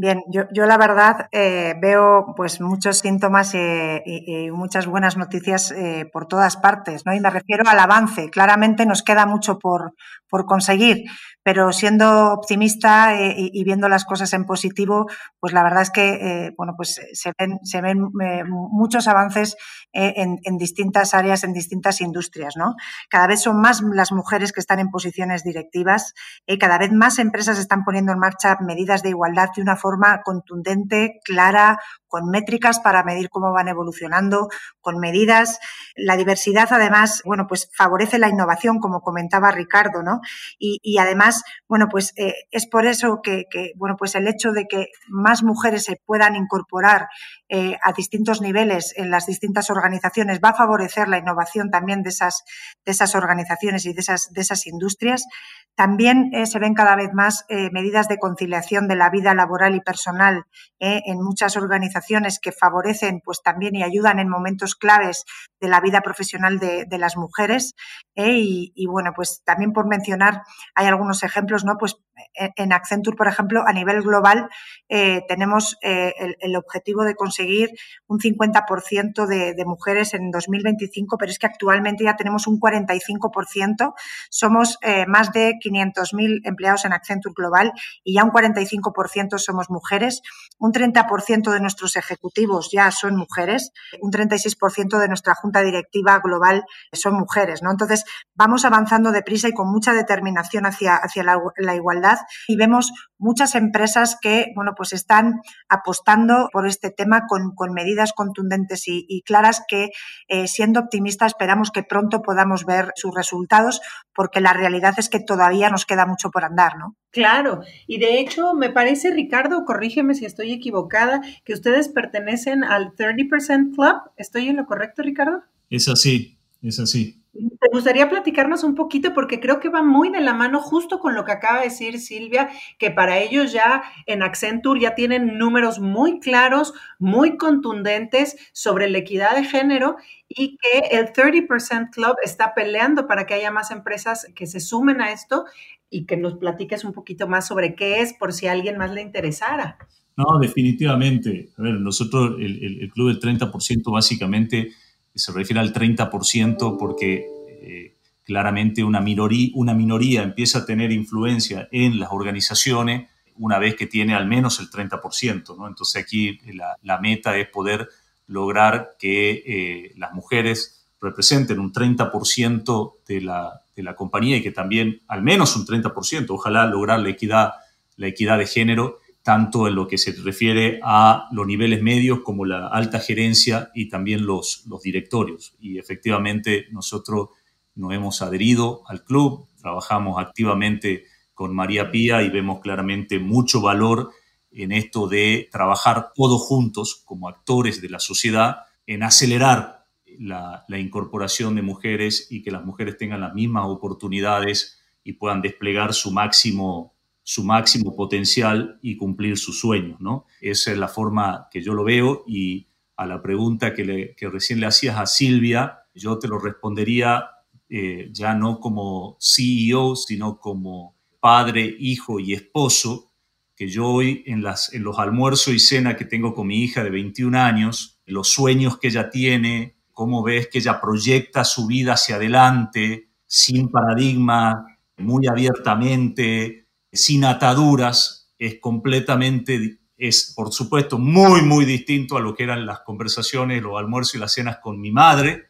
Bien, 0.00 0.22
yo, 0.28 0.44
yo 0.52 0.64
la 0.64 0.78
verdad 0.78 1.28
eh, 1.32 1.74
veo 1.82 2.32
pues 2.36 2.60
muchos 2.60 3.00
síntomas 3.00 3.52
eh, 3.54 4.00
y, 4.06 4.48
muchas 4.52 4.86
buenas 4.86 5.16
noticias 5.16 5.72
eh, 5.72 6.08
por 6.12 6.28
todas 6.28 6.56
partes, 6.56 7.04
¿no? 7.04 7.14
Y 7.14 7.20
me 7.20 7.30
refiero 7.30 7.64
al 7.66 7.80
avance. 7.80 8.30
Claramente 8.30 8.86
nos 8.86 9.02
queda 9.02 9.26
mucho 9.26 9.58
por, 9.58 9.94
por 10.28 10.46
conseguir, 10.46 11.02
pero 11.42 11.72
siendo 11.72 12.32
optimista 12.32 13.16
y, 13.20 13.64
viendo 13.64 13.88
las 13.88 14.04
cosas 14.04 14.32
en 14.34 14.44
positivo, 14.44 15.06
pues 15.40 15.52
la 15.52 15.64
verdad 15.64 15.82
es 15.82 15.90
que 15.90 16.52
bueno, 16.56 16.74
pues 16.76 17.00
se 17.12 17.32
ven, 17.36 17.58
se 17.64 17.80
ven 17.80 17.98
muchos 18.46 19.08
avances 19.08 19.56
en, 19.92 20.38
en, 20.44 20.58
distintas 20.58 21.14
áreas, 21.14 21.42
en 21.42 21.54
distintas 21.54 22.00
industrias, 22.02 22.54
¿no? 22.56 22.74
Cada 23.08 23.26
vez 23.26 23.40
son 23.42 23.60
más 23.60 23.80
las 23.80 24.12
mujeres 24.12 24.52
que 24.52 24.60
están 24.60 24.78
en 24.78 24.90
posiciones 24.90 25.42
directivas, 25.42 26.12
y 26.46 26.58
cada 26.58 26.76
vez 26.76 26.92
más 26.92 27.18
empresas 27.18 27.58
están 27.58 27.84
poniendo 27.84 28.12
en 28.12 28.18
marcha 28.18 28.58
medidas 28.60 29.02
de 29.02 29.08
igualdad 29.08 29.48
de 29.56 29.62
una 29.62 29.76
forma 29.76 29.87
contundente, 30.24 31.20
clara, 31.24 31.78
con 32.08 32.30
métricas 32.30 32.80
para 32.80 33.04
medir 33.04 33.28
cómo 33.30 33.52
van 33.52 33.68
evolucionando, 33.68 34.48
con 34.80 34.98
medidas. 34.98 35.58
La 35.94 36.16
diversidad, 36.16 36.68
además, 36.70 37.22
bueno, 37.24 37.46
pues 37.46 37.70
favorece 37.74 38.18
la 38.18 38.28
innovación, 38.28 38.80
como 38.80 39.00
comentaba 39.00 39.50
Ricardo, 39.50 40.02
¿no? 40.02 40.20
Y, 40.58 40.98
además, 40.98 41.44
bueno, 41.68 41.88
pues 41.90 42.12
eh, 42.16 42.34
es 42.50 42.66
por 42.66 42.86
eso 42.86 43.20
que, 43.22 43.44
bueno, 43.76 43.96
pues 43.96 44.14
el 44.14 44.26
hecho 44.26 44.52
de 44.52 44.66
que 44.66 44.88
más 45.08 45.42
mujeres 45.42 45.84
se 45.84 46.00
puedan 46.04 46.34
incorporar 46.34 47.08
eh, 47.48 47.76
a 47.82 47.92
distintos 47.92 48.40
niveles 48.40 48.94
en 48.96 49.10
las 49.10 49.26
distintas 49.26 49.70
organizaciones 49.70 50.40
va 50.42 50.50
a 50.50 50.54
favorecer 50.54 51.08
la 51.08 51.18
innovación 51.18 51.70
también 51.70 52.02
de 52.02 52.10
esas, 52.10 52.44
de 52.84 52.92
esas 52.92 53.14
organizaciones 53.14 53.86
y 53.86 53.92
de 53.92 54.00
esas, 54.00 54.32
de 54.32 54.40
esas 54.40 54.66
industrias. 54.66 55.26
También 55.74 56.30
eh, 56.32 56.46
se 56.46 56.58
ven 56.58 56.74
cada 56.74 56.96
vez 56.96 57.12
más 57.12 57.44
medidas 57.48 58.08
de 58.08 58.18
conciliación 58.18 58.88
de 58.88 58.96
la 58.96 59.10
vida 59.10 59.34
laboral 59.34 59.74
y 59.74 59.80
personal 59.80 60.44
en 60.78 61.22
muchas 61.22 61.56
organizaciones 61.56 61.97
que 62.40 62.52
favorecen 62.52 63.20
pues 63.24 63.42
también 63.42 63.74
y 63.74 63.82
ayudan 63.82 64.18
en 64.18 64.28
momentos 64.28 64.74
claves 64.74 65.24
de 65.60 65.68
la 65.68 65.80
vida 65.80 66.00
profesional 66.00 66.58
de, 66.58 66.98
las 66.98 67.16
mujeres. 67.16 67.74
¿eh? 68.14 68.38
Y, 68.74 68.86
bueno, 68.86 69.12
pues 69.14 69.42
también 69.44 69.72
por 69.72 69.86
mencionar, 69.86 70.42
hay 70.74 70.86
algunos 70.86 71.22
ejemplos, 71.22 71.64
¿no? 71.64 71.76
Pues 71.78 71.96
en 72.34 72.72
Accenture, 72.72 73.16
por 73.16 73.28
ejemplo, 73.28 73.62
a 73.66 73.72
nivel 73.72 74.02
global 74.02 74.48
eh, 74.88 75.22
tenemos 75.28 75.76
eh, 75.82 76.12
el, 76.40 76.56
objetivo 76.56 77.04
de 77.04 77.14
conseguir 77.14 77.70
un 78.06 78.18
50% 78.18 79.26
de, 79.26 79.54
de, 79.54 79.64
mujeres 79.64 80.14
en 80.14 80.30
2025, 80.30 81.18
pero 81.18 81.30
es 81.30 81.38
que 81.38 81.46
actualmente 81.46 82.04
ya 82.04 82.16
tenemos 82.16 82.46
un 82.46 82.58
45%. 82.58 83.94
Somos 84.30 84.78
más 85.06 85.32
de 85.32 85.54
500.000 85.62 86.40
empleados 86.44 86.84
en 86.84 86.92
Accenture 86.92 87.34
Global 87.36 87.72
y 88.02 88.14
ya 88.14 88.24
un 88.24 88.30
45% 88.30 89.38
somos 89.38 89.70
mujeres. 89.70 90.22
Un 90.58 90.72
30% 90.72 91.52
de 91.52 91.60
nuestros 91.60 91.96
ejecutivos 91.96 92.70
ya 92.72 92.90
son 92.90 93.16
mujeres. 93.16 93.72
Un 94.00 94.10
36% 94.10 94.98
de 94.98 95.08
nuestra 95.08 95.34
junta 95.34 95.62
directiva 95.62 96.18
global 96.22 96.64
son 96.92 97.14
mujeres, 97.14 97.62
¿no? 97.62 97.70
Entonces, 97.70 98.04
vamos 98.34 98.64
avanzando 98.64 99.12
deprisa 99.12 99.48
y 99.48 99.52
con 99.52 99.70
mucha 99.70 99.92
determinación 99.92 100.66
hacia, 100.66 100.96
hacia 100.96 101.22
la, 101.22 101.74
igualdad 101.74 102.07
y 102.46 102.56
vemos 102.56 102.92
muchas 103.18 103.54
empresas 103.54 104.16
que, 104.20 104.52
bueno, 104.54 104.72
pues 104.76 104.92
están 104.92 105.40
apostando 105.68 106.48
por 106.52 106.66
este 106.66 106.90
tema 106.90 107.22
con, 107.28 107.52
medidas 107.72 108.12
contundentes 108.12 108.84
y, 108.86 109.22
claras 109.22 109.62
que, 109.68 109.90
eh, 110.28 110.48
siendo 110.48 110.80
optimistas, 110.80 111.32
esperamos 111.32 111.70
que 111.70 111.82
pronto 111.82 112.22
podamos 112.22 112.64
ver 112.64 112.92
sus 112.94 113.14
resultados 113.14 113.80
porque 114.14 114.40
la 114.40 114.52
realidad 114.52 114.94
es 114.98 115.08
que 115.08 115.20
todavía 115.20 115.70
nos 115.70 115.84
queda 115.84 116.06
mucho 116.06 116.30
por 116.30 116.44
andar, 116.44 116.76
¿no? 116.78 116.96
Claro, 117.10 117.62
y 117.86 117.98
de 117.98 118.20
hecho 118.20 118.54
me 118.54 118.70
parece, 118.70 119.10
Ricardo, 119.10 119.64
corrígeme 119.64 120.14
si 120.14 120.24
estoy 120.24 120.52
equivocada, 120.52 121.20
que 121.44 121.54
ustedes 121.54 121.88
pertenecen 121.88 122.64
al 122.64 122.94
30% 122.94 123.74
Club. 123.74 123.96
¿Estoy 124.16 124.48
en 124.48 124.56
lo 124.56 124.66
correcto, 124.66 125.02
Ricardo? 125.02 125.42
Es 125.70 125.88
así, 125.88 126.38
es 126.62 126.78
así. 126.78 127.22
¿Te 127.60 127.68
gustaría 127.72 128.08
platicarnos 128.08 128.64
un 128.64 128.74
poquito? 128.74 129.14
Porque 129.14 129.38
creo 129.38 129.60
que 129.60 129.68
va 129.68 129.82
muy 129.82 130.10
de 130.10 130.20
la 130.20 130.34
mano 130.34 130.60
justo 130.60 130.98
con 130.98 131.14
lo 131.14 131.24
que 131.24 131.32
acaba 131.32 131.58
de 131.58 131.64
decir 131.64 132.00
Silvia, 132.00 132.50
que 132.78 132.90
para 132.90 133.18
ellos 133.18 133.52
ya 133.52 133.82
en 134.06 134.22
Accenture 134.22 134.80
ya 134.80 134.94
tienen 134.94 135.38
números 135.38 135.78
muy 135.78 136.18
claros, 136.18 136.74
muy 136.98 137.36
contundentes 137.36 138.36
sobre 138.52 138.90
la 138.90 138.98
equidad 138.98 139.36
de 139.36 139.44
género 139.44 139.96
y 140.28 140.56
que 140.56 140.96
el 140.96 141.12
30% 141.12 141.90
Club 141.90 142.16
está 142.24 142.54
peleando 142.54 143.06
para 143.06 143.26
que 143.26 143.34
haya 143.34 143.50
más 143.50 143.70
empresas 143.70 144.26
que 144.34 144.46
se 144.46 144.60
sumen 144.60 145.00
a 145.00 145.12
esto 145.12 145.44
y 145.90 146.06
que 146.06 146.16
nos 146.16 146.34
platiques 146.34 146.84
un 146.84 146.92
poquito 146.92 147.28
más 147.28 147.46
sobre 147.46 147.74
qué 147.74 148.00
es 148.00 148.14
por 148.14 148.32
si 148.32 148.46
a 148.46 148.52
alguien 148.52 148.78
más 148.78 148.92
le 148.92 149.02
interesara. 149.02 149.78
No, 150.16 150.38
definitivamente. 150.40 151.50
A 151.56 151.62
ver, 151.62 151.74
nosotros 151.74 152.34
el, 152.40 152.82
el 152.82 152.90
club 152.90 153.08
del 153.08 153.20
30% 153.20 153.92
básicamente 153.92 154.72
se 155.18 155.32
refiere 155.32 155.60
al 155.60 155.72
30% 155.72 156.76
porque 156.78 157.26
eh, 157.60 157.94
claramente 158.24 158.84
una 158.84 159.00
minoría, 159.00 160.22
empieza 160.22 160.58
a 160.58 160.66
tener 160.66 160.92
influencia 160.92 161.68
en 161.72 161.98
las 161.98 162.10
organizaciones 162.12 163.08
una 163.36 163.58
vez 163.58 163.74
que 163.74 163.86
tiene 163.86 164.14
al 164.14 164.26
menos 164.26 164.60
el 164.60 164.70
30%. 164.70 165.56
¿no? 165.56 165.66
Entonces 165.66 166.02
aquí 166.02 166.38
la, 166.82 166.98
meta 166.98 167.36
es 167.36 167.48
poder 167.48 167.88
lograr 168.26 168.96
que 168.98 169.42
eh, 169.46 169.92
las 169.96 170.12
mujeres 170.12 170.86
representen 171.00 171.58
un 171.58 171.72
30% 171.72 172.92
de 173.06 173.20
la, 173.20 173.62
de 173.74 173.82
la 173.82 173.94
compañía 173.94 174.36
y 174.36 174.42
que 174.42 174.50
también 174.50 175.00
al 175.08 175.22
menos 175.22 175.56
un 175.56 175.64
30%, 175.64 176.26
ojalá 176.30 176.66
lograr 176.66 177.00
la 177.00 177.08
equidad, 177.08 177.52
la 177.96 178.08
equidad 178.08 178.38
de 178.38 178.46
género 178.46 178.98
tanto 179.28 179.68
en 179.68 179.74
lo 179.74 179.86
que 179.86 179.98
se 179.98 180.12
refiere 180.12 180.80
a 180.82 181.28
los 181.32 181.46
niveles 181.46 181.82
medios 181.82 182.20
como 182.20 182.46
la 182.46 182.68
alta 182.68 182.98
gerencia 182.98 183.70
y 183.74 183.90
también 183.90 184.24
los, 184.24 184.64
directorios. 184.82 185.54
Y 185.60 185.78
efectivamente 185.78 186.64
nosotros 186.70 187.28
nos 187.74 187.92
hemos 187.92 188.22
adherido 188.22 188.84
al 188.86 189.04
club, 189.04 189.46
trabajamos 189.60 190.18
activamente 190.18 191.04
con 191.34 191.54
María 191.54 191.90
Pía 191.90 192.22
y 192.22 192.30
vemos 192.30 192.60
claramente 192.60 193.18
mucho 193.18 193.60
valor 193.60 194.12
en 194.50 194.72
esto 194.72 195.06
de 195.08 195.50
trabajar 195.52 196.12
todos 196.14 196.40
juntos 196.40 197.02
como 197.04 197.28
actores 197.28 197.82
de 197.82 197.90
la 197.90 198.00
sociedad 198.00 198.60
en 198.86 199.02
acelerar 199.02 199.84
la, 200.18 200.64
incorporación 200.70 201.54
de 201.54 201.60
mujeres 201.60 202.28
y 202.30 202.42
que 202.42 202.50
las 202.50 202.64
mujeres 202.64 202.96
tengan 202.96 203.20
las 203.20 203.34
mismas 203.34 203.66
oportunidades 203.66 204.80
y 205.04 205.12
puedan 205.12 205.42
desplegar 205.42 205.92
su 205.92 206.12
máximo, 206.12 206.94
su 207.28 207.44
máximo 207.44 207.94
potencial 207.94 208.78
y 208.80 208.96
cumplir 208.96 209.36
sus 209.36 209.60
sueños. 209.60 210.00
¿no? 210.00 210.24
Esa 210.40 210.72
es 210.72 210.78
la 210.78 210.88
forma 210.88 211.46
que 211.50 211.60
yo 211.60 211.74
lo 211.74 211.84
veo 211.84 212.24
y 212.26 212.68
a 212.96 213.04
la 213.04 213.20
pregunta 213.20 213.74
que, 213.74 214.16
recién 214.32 214.60
le 214.60 214.66
hacías 214.66 214.96
a 214.96 215.04
Silvia, 215.04 215.80
yo 215.94 216.18
te 216.18 216.26
lo 216.26 216.38
respondería 216.38 217.28
eh, 217.68 218.08
ya 218.14 218.32
no 218.32 218.60
como 218.60 219.18
CEO, 219.20 219.94
sino 219.94 220.38
como 220.38 220.96
padre, 221.20 221.76
hijo 221.78 222.18
y 222.18 222.32
esposo, 222.32 223.12
que 223.54 223.68
yo 223.68 223.88
hoy 223.88 224.22
en, 224.24 224.42
las, 224.42 224.72
en 224.72 224.82
los 224.82 224.98
almuerzos 224.98 225.52
y 225.52 225.58
cena 225.58 225.96
que 225.96 226.06
tengo 226.06 226.32
con 226.32 226.46
mi 226.46 226.62
hija 226.62 226.82
de 226.82 226.88
21 226.88 227.38
años, 227.38 228.00
los 228.06 228.28
sueños 228.28 228.78
que 228.78 228.88
ella 228.88 229.10
tiene, 229.10 229.76
cómo 229.92 230.22
ves 230.22 230.48
que 230.48 230.60
ella 230.60 230.80
proyecta 230.80 231.44
su 231.44 231.66
vida 231.66 231.92
hacia 231.92 232.16
adelante, 232.16 233.10
sin 233.26 233.68
paradigma, 233.68 234.78
muy 234.96 235.26
abiertamente, 235.26 236.67
sin 236.92 237.24
ataduras, 237.24 238.32
es 238.38 238.58
completamente, 238.60 239.78
es 239.96 240.32
por 240.34 240.52
supuesto 240.52 240.98
muy, 240.98 241.42
muy 241.42 241.64
distinto 241.64 242.16
a 242.16 242.20
lo 242.20 242.34
que 242.34 242.44
eran 242.44 242.66
las 242.66 242.80
conversaciones, 242.80 243.62
los 243.62 243.78
almuerzos 243.78 244.14
y 244.14 244.18
las 244.18 244.32
cenas 244.32 244.58
con 244.58 244.80
mi 244.80 244.90
madre, 244.90 245.48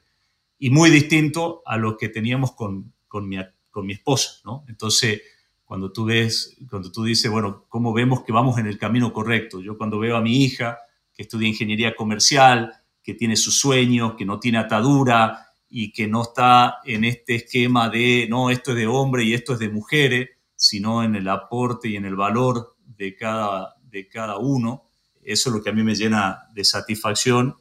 y 0.58 0.70
muy 0.70 0.90
distinto 0.90 1.62
a 1.64 1.76
lo 1.76 1.96
que 1.96 2.08
teníamos 2.08 2.52
con, 2.52 2.92
con, 3.06 3.28
mi, 3.28 3.36
con 3.70 3.86
mi 3.86 3.92
esposa, 3.92 4.40
¿no? 4.44 4.64
Entonces, 4.68 5.22
cuando 5.64 5.92
tú 5.92 6.06
ves, 6.06 6.56
cuando 6.70 6.90
tú 6.90 7.04
dices, 7.04 7.30
bueno, 7.30 7.66
¿cómo 7.68 7.92
vemos 7.92 8.22
que 8.22 8.32
vamos 8.32 8.58
en 8.58 8.66
el 8.66 8.78
camino 8.78 9.12
correcto? 9.12 9.60
Yo 9.60 9.76
cuando 9.76 9.98
veo 9.98 10.16
a 10.16 10.22
mi 10.22 10.42
hija 10.42 10.78
que 11.14 11.24
estudia 11.24 11.46
ingeniería 11.46 11.94
comercial, 11.94 12.72
que 13.02 13.12
tiene 13.14 13.36
sus 13.36 13.60
sueños, 13.60 14.14
que 14.16 14.24
no 14.24 14.40
tiene 14.40 14.58
atadura 14.58 15.48
y 15.68 15.92
que 15.92 16.06
no 16.06 16.22
está 16.22 16.78
en 16.84 17.04
este 17.04 17.34
esquema 17.34 17.90
de, 17.90 18.26
no, 18.30 18.50
esto 18.50 18.70
es 18.70 18.78
de 18.78 18.86
hombre 18.86 19.24
y 19.24 19.34
esto 19.34 19.52
es 19.52 19.58
de 19.58 19.68
mujeres, 19.68 20.30
sino 20.58 21.04
en 21.04 21.14
el 21.14 21.28
aporte 21.28 21.88
y 21.88 21.96
en 21.96 22.04
el 22.04 22.16
valor 22.16 22.74
de 22.84 23.14
cada, 23.14 23.76
de 23.80 24.08
cada 24.08 24.38
uno. 24.38 24.90
Eso 25.22 25.50
es 25.50 25.54
lo 25.56 25.62
que 25.62 25.70
a 25.70 25.72
mí 25.72 25.84
me 25.84 25.94
llena 25.94 26.48
de 26.52 26.64
satisfacción 26.64 27.56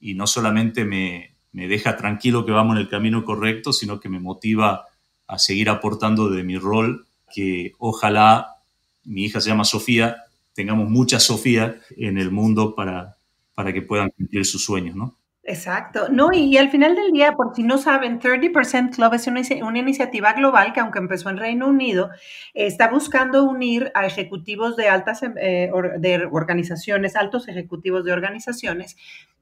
y 0.00 0.14
no 0.14 0.26
solamente 0.26 0.86
me, 0.86 1.36
me 1.52 1.68
deja 1.68 1.96
tranquilo 1.96 2.46
que 2.46 2.52
vamos 2.52 2.76
en 2.76 2.82
el 2.82 2.88
camino 2.88 3.24
correcto, 3.24 3.74
sino 3.74 4.00
que 4.00 4.08
me 4.08 4.18
motiva 4.18 4.86
a 5.26 5.38
seguir 5.38 5.68
aportando 5.68 6.30
de 6.30 6.42
mi 6.42 6.56
rol 6.56 7.06
que 7.30 7.72
ojalá 7.78 8.62
mi 9.04 9.26
hija 9.26 9.42
se 9.42 9.50
llama 9.50 9.64
Sofía, 9.64 10.24
tengamos 10.54 10.88
muchas 10.88 11.24
Sofía 11.24 11.78
en 11.98 12.16
el 12.16 12.30
mundo 12.30 12.74
para, 12.74 13.18
para 13.54 13.74
que 13.74 13.82
puedan 13.82 14.08
cumplir 14.10 14.46
sus 14.46 14.64
sueños, 14.64 14.96
¿no? 14.96 15.17
Exacto. 15.48 16.10
No, 16.10 16.30
y, 16.30 16.58
al 16.58 16.68
final 16.70 16.94
del 16.94 17.10
día, 17.10 17.32
por 17.32 17.54
si 17.56 17.62
no 17.62 17.78
saben, 17.78 18.20
30% 18.20 18.94
Club 18.94 19.14
es 19.14 19.26
una, 19.26 19.40
una, 19.66 19.78
iniciativa 19.78 20.34
global 20.34 20.74
que, 20.74 20.80
aunque 20.80 20.98
empezó 20.98 21.30
en 21.30 21.38
Reino 21.38 21.68
Unido, 21.68 22.10
está 22.52 22.88
buscando 22.90 23.44
unir 23.44 23.90
a 23.94 24.04
ejecutivos 24.04 24.76
de 24.76 24.90
altas 24.90 25.22
eh, 25.22 25.70
de 26.00 26.28
organizaciones, 26.30 27.16
altos 27.16 27.48
ejecutivos 27.48 28.04
de 28.04 28.12
organizaciones, 28.12 28.96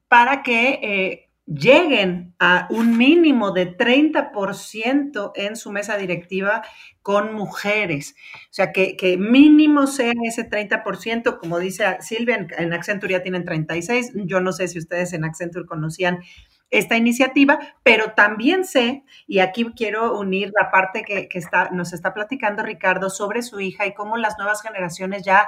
para 0.07 0.43
que 0.43 0.79
eh, 0.81 1.26
lleguen 1.47 2.35
a 2.39 2.67
un 2.69 2.97
mínimo 2.97 3.51
de 3.51 3.75
30% 3.75 5.31
en 5.35 5.55
su 5.55 5.71
mesa 5.71 5.97
directiva 5.97 6.61
con 7.01 7.33
mujeres. 7.33 8.15
O 8.45 8.53
sea, 8.53 8.73
que, 8.73 9.17
mínimo 9.17 9.87
sea 9.87 10.13
ese 10.25 10.49
30%, 10.49 11.39
como 11.39 11.57
dice 11.57 11.97
Silvia, 12.01 12.47
en, 12.57 12.73
Accenture 12.73 13.13
ya 13.13 13.23
tienen 13.23 13.45
36. 13.45 14.11
Yo 14.25 14.41
no 14.41 14.51
sé 14.51 14.67
si 14.67 14.77
ustedes 14.77 15.13
en 15.13 15.23
Accenture 15.23 15.65
conocían 15.65 16.19
esta 16.69 16.97
iniciativa, 16.97 17.59
pero 17.81 18.11
también 18.11 18.65
sé, 18.65 19.05
y 19.25 19.39
aquí 19.39 19.65
quiero 19.73 20.19
unir 20.19 20.51
la 20.59 20.69
parte 20.69 21.03
que, 21.03 21.29
que 21.29 21.39
está, 21.39 21.69
nos 21.69 21.93
está 21.93 22.13
platicando 22.13 22.61
Ricardo 22.61 23.09
sobre 23.09 23.41
su 23.41 23.61
hija 23.61 23.87
y 23.87 23.93
cómo 23.93 24.17
las 24.17 24.37
nuevas 24.37 24.61
generaciones 24.61 25.23
ya 25.23 25.47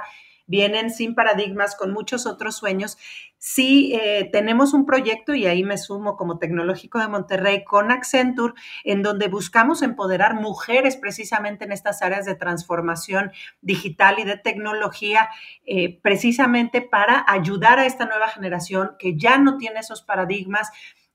vienen 0.50 0.90
sin 0.90 1.14
paradigmas, 1.14 1.76
con 1.76 1.92
muchos 1.92 2.26
otros 2.26 2.56
sueños. 2.56 2.98
Sí, 3.38 3.94
eh, 3.94 4.28
tenemos 4.32 4.74
un 4.74 4.84
proyecto, 4.84 5.32
y 5.32 5.46
ahí 5.46 5.62
me 5.62 5.78
sumo 5.78 6.16
como 6.16 6.38
tecnológico 6.38 6.98
de 6.98 7.06
Monterrey, 7.06 7.64
con 7.64 7.92
Accenture, 7.92 8.54
en 8.84 9.02
donde 9.02 9.28
buscamos 9.28 9.80
empoderar 9.80 10.34
mujeres 10.34 10.96
precisamente 10.96 11.64
en 11.64 11.72
estas 11.72 12.02
áreas 12.02 12.26
de 12.26 12.34
transformación 12.34 13.30
digital 13.62 14.18
y 14.18 14.24
de 14.24 14.36
tecnología, 14.36 15.30
eh, 15.64 16.00
precisamente 16.02 16.82
para 16.82 17.24
ayudar 17.28 17.78
a 17.78 17.86
esta 17.86 18.04
nueva 18.04 18.28
generación 18.28 18.96
que 18.98 19.16
ya 19.16 19.38
no 19.38 19.56
tiene 19.56 19.80
esos 19.80 20.02
paradigmas 20.02 20.70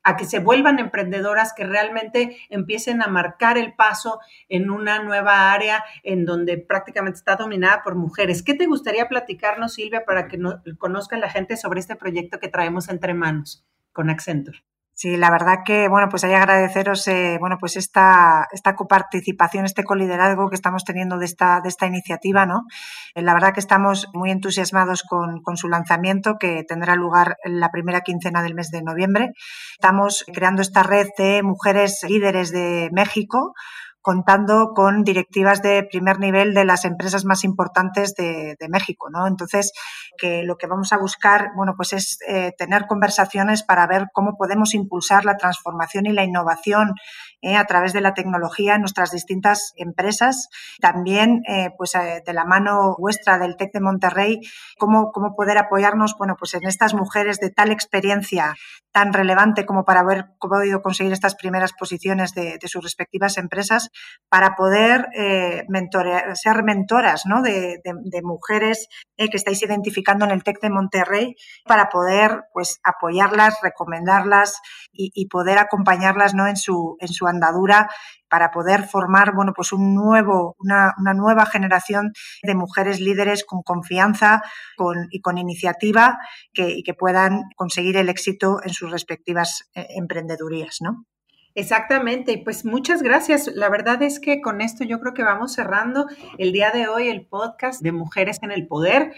a 0.05 0.15
que 0.15 0.25
se 0.25 0.39
vuelvan 0.39 0.77
emprendedoras 0.79 1.51
que 1.53 1.65
realmente 1.65 2.37
empiecen 2.49 3.01
a 3.01 3.07
marcar 3.07 3.57
el 3.57 3.73
paso 3.73 4.19
en 4.47 4.69
una 4.69 5.03
nueva 5.03 5.51
área 5.51 5.83
en 6.03 6.25
donde 6.25 6.59
prácticamente 6.59 7.17
está 7.17 7.35
dominada 7.35 7.81
por 7.83 7.95
mujeres. 7.95 8.43
¿Qué 8.43 8.53
te 8.53 8.67
gustaría 8.67 9.09
platicarnos, 9.09 9.73
Silvia, 9.73 10.05
para 10.05 10.27
que 10.27 10.37
no, 10.37 10.61
conozca 10.77 11.17
la 11.17 11.29
gente 11.29 11.57
sobre 11.57 11.79
este 11.79 11.95
proyecto 11.95 12.39
que 12.39 12.47
traemos 12.47 12.87
entre 12.87 13.15
manos 13.15 13.65
con 13.91 14.11
Accenture? 14.11 14.63
Sí, 14.97 15.17
la 15.17 15.29
verdad 15.29 15.58
que, 15.65 15.89
bueno, 15.89 16.08
pues 16.10 16.23
hay 16.23 16.29
que 16.29 16.38
agradeceros, 16.38 17.05
eh, 17.10 17.36
bueno, 17.38 17.58
pues 17.60 17.75
esta, 17.75 18.47
esta 18.53 18.75
coparticipación, 18.75 19.65
este 19.65 19.84
coliderazgo 19.84 20.49
que 20.49 20.55
estamos 20.55 20.86
teniendo 20.86 21.17
de 21.17 21.25
esta, 21.25 21.60
de 21.60 21.67
esta 21.67 21.86
iniciativa, 21.86 22.45
¿no? 22.45 22.62
Eh, 23.13 23.21
la 23.21 23.34
verdad 23.34 23.53
que 23.53 23.60
estamos 23.60 24.08
muy 24.13 24.31
entusiasmados 24.31 25.03
con, 25.03 25.41
con 25.41 25.58
su 25.58 25.67
lanzamiento, 25.67 26.38
que 26.39 26.63
tendrá 26.63 26.95
lugar 26.95 27.36
en 27.43 27.60
la 27.60 27.71
primera 27.71 28.01
quincena 28.01 28.41
del 28.41 28.55
mes 28.55 28.71
de 28.71 28.84
noviembre. 28.84 29.34
Estamos 29.73 30.23
creando 30.34 30.62
esta 30.62 30.81
red 30.81 31.10
de 31.17 31.43
mujeres 31.43 32.05
líderes 32.08 32.53
de 32.53 32.89
México, 32.93 33.53
contando 34.05 34.73
con 34.75 35.03
directivas 35.03 35.63
de 35.63 35.81
primer 35.81 36.19
nivel 36.19 36.53
de 36.53 36.63
las 36.63 36.85
empresas 36.85 37.25
más 37.25 37.43
importantes 37.43 38.13
de, 38.13 38.55
México, 38.69 39.09
¿no? 39.09 39.25
Entonces, 39.25 39.71
que 40.15 40.43
lo 40.43 40.57
que 40.57 40.67
vamos 40.67 40.93
a 40.93 40.99
buscar, 40.99 41.49
bueno, 41.55 41.73
pues 41.75 41.93
es 41.93 42.19
eh, 42.27 42.51
tener 42.55 42.85
conversaciones 42.85 43.63
para 43.63 43.87
ver 43.87 44.09
cómo 44.13 44.37
podemos 44.37 44.75
impulsar 44.75 45.25
la 45.25 45.37
transformación 45.37 46.05
y 46.05 46.11
la 46.13 46.23
innovación 46.23 46.93
eh, 47.45 47.55
a 47.55 47.65
través 47.65 47.93
de 47.93 48.01
la 48.01 48.15
tecnología 48.15 48.73
en 48.73 48.81
nuestras 48.81 49.12
distintas 49.12 49.73
empresas. 49.75 50.49
También, 50.81 51.43
eh, 51.47 51.69
pues 51.77 51.91
de 51.93 52.34
la 52.34 52.43
mano 52.43 52.95
vuestra 52.97 53.38
del 53.38 53.55
TEC 53.55 53.71
de 53.71 53.81
Monterrey, 53.81 54.41
cómo, 54.79 55.12
cómo 55.12 55.36
poder 55.36 55.60
apoyarnos, 55.60 56.15
bueno, 56.17 56.36
pues 56.39 56.55
en 56.55 56.65
estas 56.65 56.95
mujeres 56.95 57.39
de 57.39 57.51
tal 57.51 57.71
experiencia 57.71 58.55
tan 58.95 59.12
relevante 59.12 59.65
como 59.65 59.84
para 59.84 59.99
haber 59.99 60.27
podido 60.39 60.81
conseguir 60.81 61.12
estas 61.12 61.36
primeras 61.36 61.73
posiciones 61.73 62.34
de, 62.34 62.58
sus 62.63 62.81
respectivas 62.81 63.38
empresas, 63.38 63.89
para 64.29 64.55
poder 64.55 65.08
eh, 65.13 65.65
ser 66.36 66.63
mentoras 66.63 67.25
¿no? 67.25 67.41
de, 67.41 67.81
mujeres 68.23 68.88
eh, 69.17 69.29
que 69.29 69.36
estáis 69.36 69.62
identificando 69.63 70.23
en 70.23 70.31
el 70.31 70.45
TEC 70.45 70.62
de 70.62 70.69
Monterrey, 70.69 71.36
para 71.65 71.89
poder 71.89 72.45
pues, 72.53 72.79
apoyarlas, 72.86 73.58
recomendarlas 73.62 74.62
y, 74.93 75.27
poder 75.27 75.58
acompañarlas 75.58 76.34
¿no? 76.34 76.47
en, 76.47 76.55
su, 76.55 76.95
en 77.01 77.10
su 77.10 77.27
andadura 77.35 77.89
para 78.29 78.51
poder 78.51 78.83
formar 78.83 79.33
bueno, 79.33 79.53
pues 79.55 79.71
un 79.71 79.93
nuevo, 79.93 80.55
una, 80.59 80.93
nueva 81.13 81.45
generación 81.45 82.13
de 82.43 82.55
mujeres 82.55 82.99
líderes 82.99 83.45
con 83.45 83.61
confianza 83.61 84.41
y 85.09 85.21
con 85.21 85.37
iniciativa 85.37 86.17
que, 86.53 86.69
y 86.69 86.83
que 86.83 86.93
puedan 86.93 87.43
conseguir 87.55 87.97
el 87.97 88.09
éxito 88.09 88.59
en 88.63 88.73
sus 88.73 88.91
respectivas 88.91 89.69
eh, 89.75 89.87
emprendedurías, 89.95 90.77
¿no? 90.81 91.05
Exactamente, 91.57 92.33
y 92.33 92.37
pues 92.43 92.65
muchas 92.65 93.01
gracias. 93.01 93.47
La 93.47 93.69
verdad 93.69 94.01
es 94.03 94.19
que 94.19 94.41
con 94.41 94.59
esto 94.59 94.83
yo 94.83 94.99
creo 94.99 95.13
que 95.13 95.23
vamos 95.23 95.53
cerrando 95.53 96.05
el 96.37 96.51
día 96.51 96.69
de 96.71 96.89
hoy 96.89 97.07
el 97.07 97.25
podcast 97.25 97.81
de 97.81 97.93
Mujeres 97.93 98.39
en 98.43 98.51
el 98.51 98.67
Poder. 98.67 99.13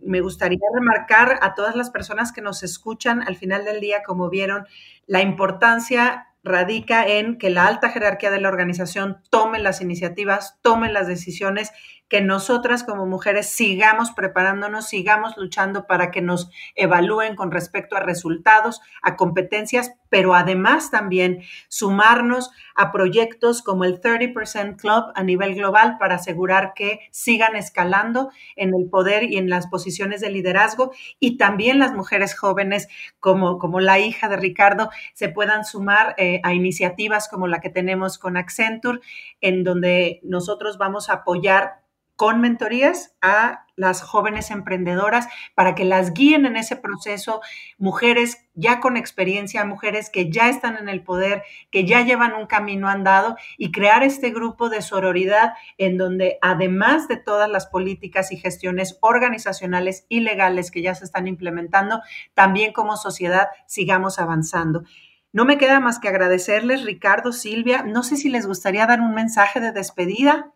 Me 0.00 0.22
gustaría 0.22 0.58
remarcar 0.74 1.38
a 1.42 1.52
todas 1.52 1.76
las 1.76 1.90
personas 1.90 2.32
que 2.32 2.40
nos 2.40 2.62
escuchan 2.62 3.20
al 3.20 3.36
final 3.36 3.66
del 3.66 3.82
día, 3.82 4.02
como 4.02 4.30
vieron, 4.30 4.66
la 5.06 5.20
importancia 5.20 6.31
radica 6.44 7.06
en 7.06 7.38
que 7.38 7.50
la 7.50 7.66
alta 7.66 7.90
jerarquía 7.90 8.30
de 8.30 8.40
la 8.40 8.48
organización 8.48 9.22
tome 9.30 9.58
las 9.58 9.80
iniciativas, 9.80 10.58
tome 10.62 10.90
las 10.90 11.06
decisiones 11.06 11.72
que 12.12 12.20
nosotras 12.20 12.84
como 12.84 13.06
mujeres 13.06 13.46
sigamos 13.46 14.10
preparándonos, 14.10 14.86
sigamos 14.86 15.34
luchando 15.38 15.86
para 15.86 16.10
que 16.10 16.20
nos 16.20 16.50
evalúen 16.74 17.36
con 17.36 17.50
respecto 17.50 17.96
a 17.96 18.00
resultados, 18.00 18.82
a 19.00 19.16
competencias, 19.16 19.94
pero 20.10 20.34
además 20.34 20.90
también 20.90 21.40
sumarnos 21.68 22.50
a 22.74 22.92
proyectos 22.92 23.62
como 23.62 23.84
el 23.84 23.98
30% 24.02 24.76
Club 24.76 25.04
a 25.14 25.22
nivel 25.22 25.54
global 25.54 25.96
para 25.98 26.16
asegurar 26.16 26.74
que 26.74 27.00
sigan 27.12 27.56
escalando 27.56 28.30
en 28.56 28.74
el 28.74 28.90
poder 28.90 29.22
y 29.22 29.38
en 29.38 29.48
las 29.48 29.68
posiciones 29.68 30.20
de 30.20 30.28
liderazgo 30.28 30.92
y 31.18 31.38
también 31.38 31.78
las 31.78 31.94
mujeres 31.94 32.38
jóvenes 32.38 32.88
como, 33.20 33.58
como 33.58 33.80
la 33.80 34.00
hija 34.00 34.28
de 34.28 34.36
Ricardo 34.36 34.90
se 35.14 35.30
puedan 35.30 35.64
sumar 35.64 36.14
eh, 36.18 36.42
a 36.44 36.52
iniciativas 36.52 37.26
como 37.30 37.46
la 37.46 37.62
que 37.62 37.70
tenemos 37.70 38.18
con 38.18 38.36
Accenture, 38.36 39.00
en 39.40 39.64
donde 39.64 40.20
nosotros 40.22 40.76
vamos 40.76 41.08
a 41.08 41.14
apoyar 41.14 41.81
con 42.22 42.40
mentorías 42.40 43.16
a 43.20 43.66
las 43.74 44.00
jóvenes 44.00 44.52
emprendedoras 44.52 45.26
para 45.56 45.74
que 45.74 45.84
las 45.84 46.14
guíen 46.14 46.46
en 46.46 46.54
ese 46.54 46.76
proceso, 46.76 47.40
mujeres 47.78 48.48
ya 48.54 48.78
con 48.78 48.96
experiencia, 48.96 49.64
mujeres 49.64 50.08
que 50.08 50.30
ya 50.30 50.48
están 50.48 50.76
en 50.76 50.88
el 50.88 51.02
poder, 51.02 51.42
que 51.72 51.84
ya 51.84 52.02
llevan 52.02 52.34
un 52.34 52.46
camino 52.46 52.88
andado 52.88 53.34
y 53.58 53.72
crear 53.72 54.04
este 54.04 54.30
grupo 54.30 54.68
de 54.68 54.82
sororidad 54.82 55.54
en 55.78 55.98
donde 55.98 56.38
además 56.42 57.08
de 57.08 57.16
todas 57.16 57.50
las 57.50 57.66
políticas 57.66 58.30
y 58.30 58.36
gestiones 58.36 58.98
organizacionales 59.00 60.06
y 60.08 60.20
legales 60.20 60.70
que 60.70 60.80
ya 60.80 60.94
se 60.94 61.04
están 61.04 61.26
implementando, 61.26 62.02
también 62.34 62.72
como 62.72 62.96
sociedad 62.96 63.48
sigamos 63.66 64.20
avanzando. 64.20 64.84
No 65.32 65.44
me 65.44 65.58
queda 65.58 65.80
más 65.80 65.98
que 65.98 66.06
agradecerles, 66.06 66.84
Ricardo, 66.84 67.32
Silvia. 67.32 67.82
No 67.82 68.04
sé 68.04 68.16
si 68.16 68.28
les 68.28 68.46
gustaría 68.46 68.86
dar 68.86 69.00
un 69.00 69.12
mensaje 69.12 69.58
de 69.58 69.72
despedida. 69.72 70.52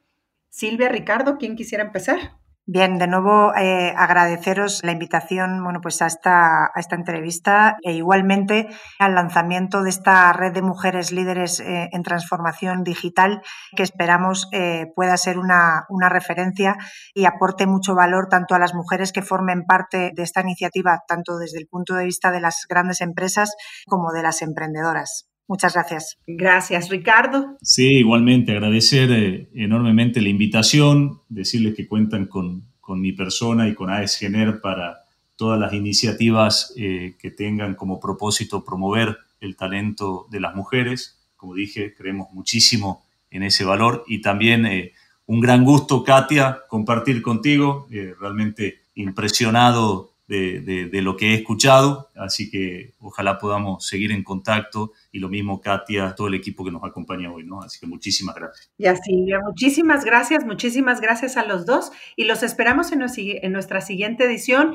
Silvia, 0.50 0.88
Ricardo, 0.88 1.36
¿quién 1.38 1.56
quisiera 1.56 1.84
empezar? 1.84 2.36
Bien, 2.68 2.98
de 2.98 3.06
nuevo 3.06 3.54
eh, 3.54 3.94
agradeceros 3.96 4.80
la 4.82 4.90
invitación 4.90 5.62
bueno, 5.62 5.80
pues 5.80 6.02
a, 6.02 6.06
esta, 6.06 6.64
a 6.64 6.80
esta 6.80 6.96
entrevista 6.96 7.76
e 7.84 7.92
igualmente 7.92 8.66
al 8.98 9.14
lanzamiento 9.14 9.84
de 9.84 9.90
esta 9.90 10.32
red 10.32 10.52
de 10.52 10.62
mujeres 10.62 11.12
líderes 11.12 11.60
eh, 11.60 11.88
en 11.92 12.02
transformación 12.02 12.82
digital 12.82 13.40
que 13.76 13.84
esperamos 13.84 14.48
eh, 14.50 14.86
pueda 14.96 15.16
ser 15.16 15.38
una, 15.38 15.84
una, 15.90 16.08
referencia 16.08 16.76
y 17.14 17.26
aporte 17.26 17.68
mucho 17.68 17.94
valor 17.94 18.26
tanto 18.28 18.56
a 18.56 18.58
las 18.58 18.74
mujeres 18.74 19.12
que 19.12 19.22
formen 19.22 19.62
parte 19.64 20.10
de 20.12 20.22
esta 20.24 20.40
iniciativa, 20.40 21.04
tanto 21.06 21.38
desde 21.38 21.60
el 21.60 21.68
punto 21.68 21.94
de 21.94 22.06
vista 22.06 22.32
de 22.32 22.40
las 22.40 22.66
grandes 22.68 23.00
empresas 23.00 23.54
como 23.86 24.10
de 24.10 24.24
las 24.24 24.42
emprendedoras. 24.42 25.28
Muchas 25.48 25.74
gracias. 25.74 26.18
Gracias, 26.26 26.88
Ricardo. 26.88 27.56
Sí, 27.62 27.98
igualmente, 27.98 28.52
agradecer 28.52 29.10
eh, 29.12 29.48
enormemente 29.54 30.20
la 30.20 30.28
invitación, 30.28 31.20
decirles 31.28 31.74
que 31.74 31.86
cuentan 31.86 32.26
con, 32.26 32.64
mi 32.88 33.10
persona 33.12 33.68
y 33.68 33.74
con 33.74 33.90
AESGENER 33.90 34.60
para 34.60 35.06
todas 35.34 35.58
las 35.58 35.72
iniciativas 35.72 36.72
eh, 36.76 37.16
que 37.18 37.32
tengan 37.32 37.74
como 37.74 37.98
propósito 37.98 38.64
promover 38.64 39.18
el 39.40 39.56
talento 39.56 40.28
de 40.30 40.38
las 40.38 40.54
mujeres. 40.54 41.20
Como 41.36 41.54
dije, 41.54 41.94
creemos 41.94 42.28
muchísimo 42.32 43.04
en 43.28 43.42
ese 43.42 43.64
valor 43.64 44.04
y 44.06 44.20
también 44.20 44.66
eh, 44.66 44.92
un 45.26 45.40
gran 45.40 45.64
gusto, 45.64 46.04
Katia, 46.04 46.60
compartir 46.68 47.22
contigo. 47.22 47.88
realmente 48.20 48.82
impresionado 48.94 50.12
de, 50.28 51.00
lo 51.02 51.16
que 51.16 51.30
he 51.30 51.34
escuchado, 51.34 52.10
así 52.16 52.50
que 52.50 52.94
ojalá 52.98 53.38
podamos 53.38 53.86
seguir 53.86 54.12
en 54.12 54.22
contacto 54.22 54.92
y 55.12 55.18
lo 55.20 55.28
mismo 55.28 55.60
Katia, 55.60 56.14
todo 56.14 56.28
el 56.28 56.34
equipo 56.34 56.64
que 56.64 56.70
nos 56.70 56.82
acompaña 56.84 57.32
hoy, 57.32 57.44
¿no? 57.44 57.62
Así 57.62 57.78
que 57.78 57.86
muchísimas 57.86 58.34
gracias. 58.34 58.70
Y 58.76 58.86
así, 58.86 59.26
muchísimas 59.44 60.04
gracias, 60.04 60.44
muchísimas 60.44 61.00
gracias 61.00 61.36
a 61.36 61.44
los 61.44 61.66
dos 61.66 61.92
y 62.16 62.24
los 62.24 62.42
esperamos 62.42 62.92
en, 62.92 63.04
en 63.16 63.52
nuestra 63.52 63.80
siguiente 63.80 64.24
edición. 64.24 64.74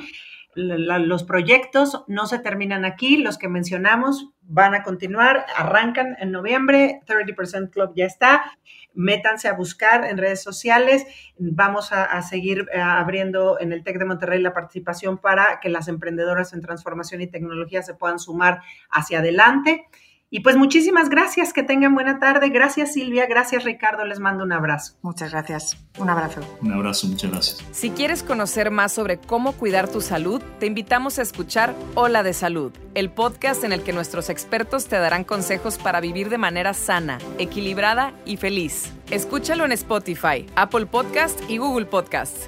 Los 0.55 1.23
proyectos 1.23 2.03
no 2.07 2.25
se 2.25 2.39
terminan 2.39 2.83
aquí, 2.85 3.17
los 3.17 3.37
que 3.37 3.47
mencionamos 3.47 4.31
van 4.41 4.75
a 4.75 4.83
continuar, 4.83 5.45
arrancan 5.55 6.17
en 6.19 6.31
noviembre, 6.31 7.01
30% 7.07 7.69
Club 7.69 7.93
ya 7.95 8.05
está, 8.05 8.43
métanse 8.93 9.47
a 9.47 9.53
buscar 9.53 10.03
en 10.03 10.17
redes 10.17 10.43
sociales. 10.43 11.05
Vamos 11.37 11.93
a, 11.93 12.21
seguir 12.21 12.67
eh, 12.73 12.81
abriendo 12.81 13.59
en 13.59 13.71
el 13.71 13.83
TEC 13.83 13.99
de 13.99 14.05
Monterrey 14.05 14.41
la 14.41 14.53
participación 14.53 15.17
para 15.17 15.59
que 15.61 15.69
las 15.69 15.87
emprendedoras 15.87 16.53
en 16.53 16.61
transformación 16.61 17.21
y 17.21 17.27
tecnología 17.27 17.81
se 17.81 17.93
puedan 17.93 18.19
sumar 18.19 18.61
hacia 18.89 19.19
adelante. 19.19 19.85
Y 20.33 20.39
pues 20.39 20.55
muchísimas 20.55 21.09
gracias, 21.09 21.51
que 21.51 21.61
tengan 21.61 21.93
buena 21.93 22.17
tarde. 22.17 22.47
Gracias 22.47 22.93
Silvia, 22.93 23.25
gracias 23.27 23.65
Ricardo, 23.65 24.05
les 24.05 24.21
mando 24.21 24.45
un 24.45 24.53
abrazo. 24.53 24.93
Muchas 25.01 25.31
gracias, 25.31 25.75
un 25.99 26.09
abrazo. 26.09 26.39
Un 26.61 26.71
abrazo, 26.71 27.07
muchas 27.07 27.31
gracias. 27.31 27.65
Si 27.71 27.89
quieres 27.89 28.23
conocer 28.23 28.71
más 28.71 28.93
sobre 28.93 29.17
cómo 29.17 29.51
cuidar 29.51 29.89
tu 29.89 29.99
salud, 29.99 30.41
te 30.61 30.67
invitamos 30.67 31.19
a 31.19 31.21
escuchar 31.21 31.75
Hola 31.95 32.23
de 32.23 32.31
Salud, 32.31 32.71
el 32.93 33.11
podcast 33.11 33.65
en 33.65 33.73
el 33.73 33.83
que 33.83 33.91
nuestros 33.91 34.29
expertos 34.29 34.87
te 34.87 34.95
darán 34.95 35.25
consejos 35.25 35.77
para 35.77 35.99
vivir 35.99 36.29
de 36.29 36.37
manera 36.37 36.73
sana, 36.73 37.17
equilibrada 37.37 38.13
y 38.25 38.37
feliz. 38.37 38.93
Escúchalo 39.09 39.65
en 39.65 39.73
Spotify, 39.73 40.45
Apple 40.55 40.85
Podcast 40.85 41.41
y 41.49 41.57
Google 41.57 41.87
Podcast. 41.87 42.47